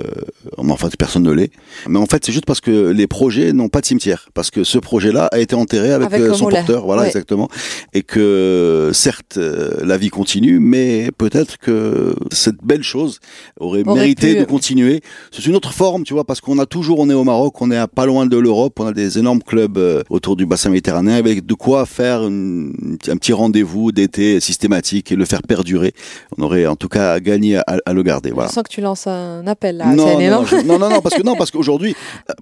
en 0.56 0.76
fait, 0.76 0.96
personne 0.96 1.24
ne 1.24 1.32
l'est. 1.32 1.50
Mais 1.88 1.98
en 1.98 2.06
fait, 2.06 2.24
c'est 2.24 2.32
juste 2.32 2.46
parce 2.46 2.60
que 2.60 2.90
les 2.90 3.06
projets 3.06 3.52
n'ont 3.52 3.68
pas 3.68 3.80
de 3.80 3.86
cimetière. 3.86 4.28
Parce 4.34 4.50
que 4.50 4.62
ce 4.62 4.78
projet-là 4.78 5.28
a 5.32 5.40
été 5.40 5.56
enterré 5.56 5.92
avec, 5.92 6.12
euh, 6.12 6.34
son 6.34 6.48
porteur. 6.48 6.84
Voilà, 6.84 7.06
exactement. 7.06 7.48
Et 7.92 8.02
que, 8.02 8.90
certes, 8.92 9.38
euh, 9.38 9.84
la 9.84 9.96
vie 9.96 10.10
continue, 10.10 10.60
mais 10.60 11.10
peut-être 11.16 11.58
que 11.58 12.14
cette 12.30 12.62
belle 12.62 12.82
chose 12.82 13.18
aurait, 13.58 13.82
mérité 13.84 14.34
de 14.36 14.44
continuer. 14.44 15.00
C'est 15.32 15.46
une 15.46 15.56
autre 15.56 15.72
forme, 15.72 16.04
tu 16.04 16.14
vois, 16.14 16.24
parce 16.24 16.40
qu'on 16.40 16.58
a 16.58 16.66
toujours, 16.66 17.00
on 17.00 17.10
est 17.10 17.14
au 17.14 17.24
Maroc, 17.24 17.60
on 17.60 17.70
est 17.70 17.86
pas 17.88 18.06
loin 18.06 18.26
de 18.26 18.36
l'Europe, 18.36 18.78
on 18.78 18.86
a 18.86 18.92
des 18.92 19.18
énormes 19.18 19.42
clubs 19.42 19.80
autour 20.10 20.36
du 20.36 20.46
bassin 20.46 20.70
méditerranéen 20.70 21.14
avec 21.14 21.46
de 21.46 21.54
quoi 21.54 21.86
faire 21.86 22.22
un 22.22 23.16
petit 23.16 23.32
rendez-vous 23.32 23.92
d'été 23.92 24.40
systématique 24.40 25.10
et 25.12 25.16
le 25.16 25.24
faire 25.24 25.42
perdurer. 25.42 25.94
On 26.36 26.42
aurait 26.42 26.66
en 26.74 26.76
tout 26.76 26.88
cas 26.88 27.14
à, 27.14 27.76
à 27.86 27.92
le 27.92 28.02
garder. 28.02 28.30
Voilà. 28.32 28.48
Je 28.48 28.54
sens 28.54 28.64
que 28.64 28.68
tu 28.68 28.80
lances 28.80 29.06
un 29.06 29.46
appel 29.46 29.76
là. 29.76 29.86
Non, 29.86 30.18
non, 30.18 30.44
non, 30.64 30.78
non, 30.78 30.90
non, 30.90 31.00
parce 31.00 31.14
que 31.14 31.22
non, 31.22 31.34
parce 31.38 31.52
qu'aujourd'hui, 31.52 31.94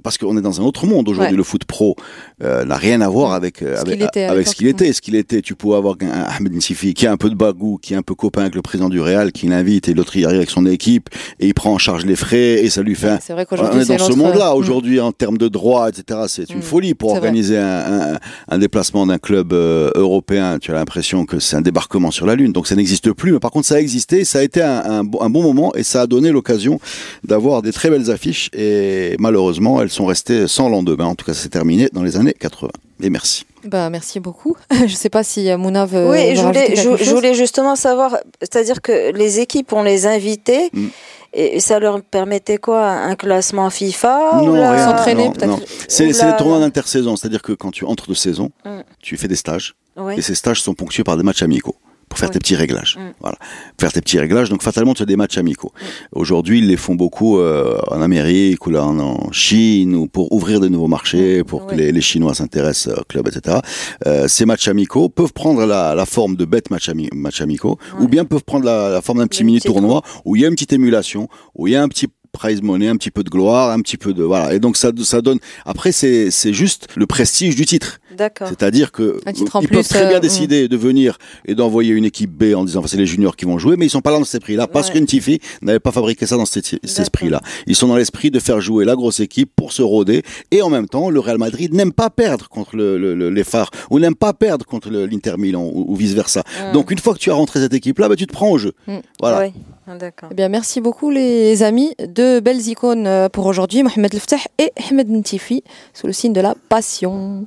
parce 0.02 0.16
qu'on 0.16 0.36
est 0.38 0.40
dans 0.40 0.60
un 0.60 0.64
autre 0.64 0.86
monde 0.86 1.08
aujourd'hui. 1.08 1.36
Le 1.36 1.42
foot 1.42 1.64
pro 1.64 1.96
euh, 2.42 2.64
n'a 2.64 2.76
rien 2.76 3.00
à 3.00 3.08
voir 3.08 3.32
avec 3.32 3.62
euh, 3.62 3.80
avec, 3.80 4.16
avec 4.16 4.48
ce 4.48 4.54
qu'il 4.54 4.66
était. 4.66 4.92
Ce 4.92 5.00
qu'il 5.00 5.14
était, 5.14 5.42
tu 5.42 5.54
pouvais 5.54 5.76
avoir 5.76 5.96
un 6.00 6.22
Ahmed 6.36 6.54
Nsifi 6.54 6.94
qui 6.94 7.06
a 7.06 7.12
un 7.12 7.16
peu 7.16 7.30
de 7.30 7.34
bagou, 7.34 7.78
qui 7.80 7.94
est 7.94 7.96
un 7.96 8.02
peu 8.02 8.14
copain 8.14 8.42
avec 8.42 8.54
le 8.54 8.62
président 8.62 8.88
du 8.88 9.00
Real, 9.00 9.32
qui 9.32 9.46
l'invite 9.46 9.88
et 9.88 9.94
l'autre 9.94 10.16
il 10.16 10.24
arrive 10.24 10.38
avec 10.38 10.50
son 10.50 10.66
équipe 10.66 11.08
et 11.40 11.46
il 11.46 11.54
prend 11.54 11.72
en 11.72 11.78
charge 11.78 12.04
les 12.06 12.16
frais 12.16 12.64
et 12.64 12.70
ça 12.70 12.82
lui 12.82 12.94
fait. 12.94 13.18
C'est 13.20 13.32
vrai 13.32 13.46
qu'aujourd'hui, 13.46 13.80
on 13.80 13.82
est 13.82 13.98
dans 13.98 14.04
ce 14.04 14.12
monde-là 14.12 14.54
aujourd'hui 14.54 15.00
en 15.00 15.12
termes 15.12 15.38
de 15.38 15.48
droits, 15.48 15.88
etc. 15.88 16.20
C'est 16.28 16.50
une 16.50 16.58
mm. 16.58 16.62
folie 16.62 16.94
pour 16.94 17.12
organiser 17.12 17.58
un, 17.58 18.14
un, 18.14 18.18
un, 18.48 18.58
déplacement 18.58 19.06
d'un 19.06 19.18
club 19.18 19.52
euh, 19.52 19.90
européen. 19.94 20.58
Tu 20.58 20.70
as 20.70 20.74
l'impression 20.74 21.26
que 21.26 21.38
c'est 21.38 21.56
un 21.56 21.60
débarquement 21.60 22.10
sur 22.10 22.26
la 22.26 22.34
lune. 22.34 22.52
Donc 22.52 22.66
ça 22.66 22.74
n'existe 22.74 23.12
plus. 23.12 23.32
Mais 23.32 23.40
par 23.40 23.50
contre, 23.50 23.66
ça 23.66 23.76
a 23.76 23.78
existé. 23.78 24.21
Ça 24.24 24.38
a 24.40 24.42
été 24.42 24.62
un, 24.62 24.82
un, 24.84 25.00
un 25.00 25.30
bon 25.30 25.42
moment 25.42 25.74
et 25.74 25.82
ça 25.82 26.02
a 26.02 26.06
donné 26.06 26.30
l'occasion 26.30 26.80
d'avoir 27.24 27.62
des 27.62 27.72
très 27.72 27.90
belles 27.90 28.10
affiches 28.10 28.50
et 28.52 29.16
malheureusement, 29.18 29.80
elles 29.82 29.90
sont 29.90 30.06
restées 30.06 30.48
sans 30.48 30.68
lendemain. 30.68 31.06
En 31.06 31.14
tout 31.14 31.24
cas, 31.24 31.34
c'est 31.34 31.48
terminé 31.48 31.88
dans 31.92 32.02
les 32.02 32.16
années 32.16 32.34
80. 32.38 32.70
Et 33.02 33.10
merci. 33.10 33.44
Bah, 33.64 33.90
merci 33.90 34.20
beaucoup. 34.20 34.56
je 34.86 34.94
sais 34.94 35.10
pas 35.10 35.24
si 35.24 35.54
Mouna 35.56 35.86
veut. 35.86 36.08
Oui, 36.08 36.36
je 36.36 36.42
voulais, 36.42 36.76
je, 36.76 37.14
voulais, 37.14 37.34
justement 37.34 37.76
savoir, 37.76 38.18
c'est-à-dire 38.40 38.80
que 38.80 39.12
les 39.12 39.40
équipes, 39.40 39.72
on 39.72 39.82
les 39.82 40.06
invitait. 40.06 40.70
Mm. 40.72 40.88
Et 41.34 41.60
ça 41.60 41.78
leur 41.78 42.02
permettait 42.02 42.58
quoi? 42.58 42.86
Un 42.90 43.14
classement 43.14 43.70
FIFA 43.70 44.42
Non, 44.42 44.54
s'entraîner 44.76 45.30
peut-être 45.30 45.60
C'est 45.88 46.04
les 46.04 46.12
tournois 46.36 46.60
d'intersaison, 46.60 47.16
c'est-à-dire 47.16 47.40
que 47.40 47.52
quand 47.52 47.70
tu 47.70 47.86
entres 47.86 48.08
de 48.08 48.14
saison, 48.14 48.50
mm. 48.66 48.80
tu 49.00 49.16
fais 49.16 49.28
des 49.28 49.36
stages. 49.36 49.74
Et 50.16 50.22
ces 50.22 50.34
stages 50.34 50.60
sont 50.60 50.74
ponctués 50.74 51.04
par 51.04 51.16
des 51.16 51.22
matchs 51.22 51.42
amicaux 51.42 51.76
pour 52.12 52.18
faire 52.18 52.28
tes 52.28 52.40
petits 52.40 52.56
réglages. 52.56 52.98
Mm. 52.98 53.12
Voilà, 53.22 53.38
faire 53.80 53.90
tes 53.90 54.02
petits 54.02 54.18
réglages. 54.18 54.50
Donc 54.50 54.62
fatalement, 54.62 54.92
tu 54.92 55.02
as 55.02 55.06
des 55.06 55.16
matchs 55.16 55.38
amicaux. 55.38 55.72
Mm. 55.74 55.84
Aujourd'hui, 56.12 56.58
ils 56.58 56.68
les 56.68 56.76
font 56.76 56.94
beaucoup 56.94 57.38
euh, 57.38 57.80
en 57.90 58.02
Amérique 58.02 58.66
ou 58.66 58.70
là 58.70 58.84
en, 58.84 59.32
Chine 59.32 59.94
ou 59.94 60.08
pour 60.08 60.30
ouvrir 60.30 60.60
de 60.60 60.68
nouveaux 60.68 60.88
marchés, 60.88 61.40
mm. 61.40 61.44
pour 61.44 61.66
que 61.66 61.74
les, 61.74 61.90
les, 61.90 62.00
Chinois 62.02 62.34
s'intéressent 62.34 62.98
au 62.98 63.04
club, 63.04 63.28
etc. 63.28 63.60
Euh, 64.06 64.28
ces 64.28 64.44
matchs 64.44 64.68
amicaux 64.68 65.08
peuvent 65.08 65.32
prendre 65.32 65.64
la, 65.64 65.94
la 65.94 66.04
forme 66.04 66.36
de 66.36 66.44
bêtes 66.44 66.70
matchs, 66.70 66.90
match 67.14 67.40
amicaux, 67.40 67.78
ou 67.98 68.08
bien 68.08 68.26
peuvent 68.26 68.44
prendre 68.44 68.66
la, 68.66 68.90
la 68.90 69.00
forme 69.00 69.20
d'un 69.20 69.26
petit 69.26 69.42
mini 69.42 69.60
tournoi 69.60 70.02
où 70.26 70.36
il 70.36 70.42
y 70.42 70.44
a 70.44 70.48
une 70.48 70.54
petite 70.54 70.74
émulation, 70.74 71.28
où 71.54 71.66
il 71.66 71.72
y 71.72 71.76
a 71.76 71.82
un 71.82 71.88
petit 71.88 72.08
prize 72.32 72.60
money, 72.60 72.88
un 72.88 72.96
petit 72.96 73.10
peu 73.10 73.22
de 73.22 73.30
gloire, 73.30 73.70
un 73.70 73.80
petit 73.80 73.96
peu 73.96 74.12
de 74.12 74.22
voilà. 74.22 74.52
Et 74.52 74.58
donc 74.58 74.76
ça 74.76 74.90
ça 75.02 75.22
donne. 75.22 75.38
Après 75.64 75.92
c'est 75.92 76.30
c'est 76.30 76.52
juste 76.52 76.88
le 76.96 77.06
prestige 77.06 77.56
du 77.56 77.64
titre. 77.64 78.00
D'accord. 78.16 78.48
C'est-à-dire 78.48 78.92
que 78.92 79.20
ils 79.26 79.68
peuvent 79.68 79.88
très 79.88 80.06
bien 80.06 80.16
euh, 80.16 80.20
décider 80.20 80.68
de 80.68 80.76
venir 80.76 81.18
et 81.46 81.54
d'envoyer 81.54 81.92
une 81.92 82.04
équipe 82.04 82.30
B 82.30 82.54
en 82.54 82.64
disant 82.64 82.80
enfin, 82.80 82.88
c'est 82.88 82.96
les 82.96 83.06
juniors 83.06 83.36
qui 83.36 83.44
vont 83.44 83.58
jouer, 83.58 83.76
mais 83.76 83.86
ils 83.86 83.90
sont 83.90 84.00
pas 84.00 84.10
là 84.10 84.18
dans 84.18 84.24
cet 84.24 84.42
esprit-là 84.42 84.66
parce 84.66 84.90
qu'une 84.90 85.06
Tiffy 85.06 85.40
n'avait 85.62 85.80
pas 85.80 85.92
fabriqué 85.92 86.26
ça 86.26 86.36
dans 86.36 86.46
cet, 86.46 86.74
esprit-là. 86.82 87.40
Ils 87.66 87.76
sont 87.76 87.88
dans 87.88 87.96
l'esprit 87.96 88.30
de 88.30 88.38
faire 88.38 88.60
jouer 88.60 88.84
la 88.84 88.94
grosse 88.94 89.20
équipe 89.20 89.50
pour 89.54 89.72
se 89.72 89.82
rôder 89.82 90.22
et 90.50 90.62
en 90.62 90.70
même 90.70 90.88
temps 90.88 91.10
le 91.10 91.20
Real 91.20 91.38
Madrid 91.38 91.74
n'aime 91.74 91.92
pas 91.92 92.10
perdre 92.10 92.48
contre 92.48 92.76
le, 92.76 92.98
le, 92.98 93.30
les 93.30 93.44
phares 93.44 93.70
ou 93.90 93.98
n'aime 93.98 94.14
pas 94.14 94.32
perdre 94.32 94.66
contre 94.66 94.90
l'Inter 94.90 95.34
Milan 95.38 95.70
ou, 95.72 95.94
vice 95.96 96.14
versa. 96.14 96.42
Mm. 96.42 96.72
Donc 96.72 96.90
une 96.90 96.98
fois 96.98 97.14
que 97.14 97.18
tu 97.18 97.30
as 97.30 97.34
rentré 97.34 97.60
cette 97.60 97.74
équipe-là, 97.74 98.08
bah, 98.08 98.16
tu 98.16 98.26
te 98.26 98.32
prends 98.32 98.50
au 98.50 98.58
jeu. 98.58 98.72
Mm. 98.86 98.98
Voilà. 99.20 99.50
Ah, 99.86 99.96
d'accord. 99.96 100.28
Eh 100.30 100.34
bien, 100.34 100.48
merci 100.48 100.80
beaucoup 100.80 101.10
les 101.10 101.62
amis. 101.62 101.94
Deux 102.06 102.40
belles 102.40 102.68
icônes 102.68 103.06
euh, 103.06 103.28
pour 103.28 103.46
aujourd'hui, 103.46 103.82
Mohamed 103.82 104.14
Leftah 104.14 104.36
et 104.58 104.70
Ahmed 104.88 105.10
Ntifi, 105.10 105.64
sous 105.92 106.06
le 106.06 106.12
signe 106.12 106.32
de 106.32 106.40
la 106.40 106.54
passion. 106.68 107.46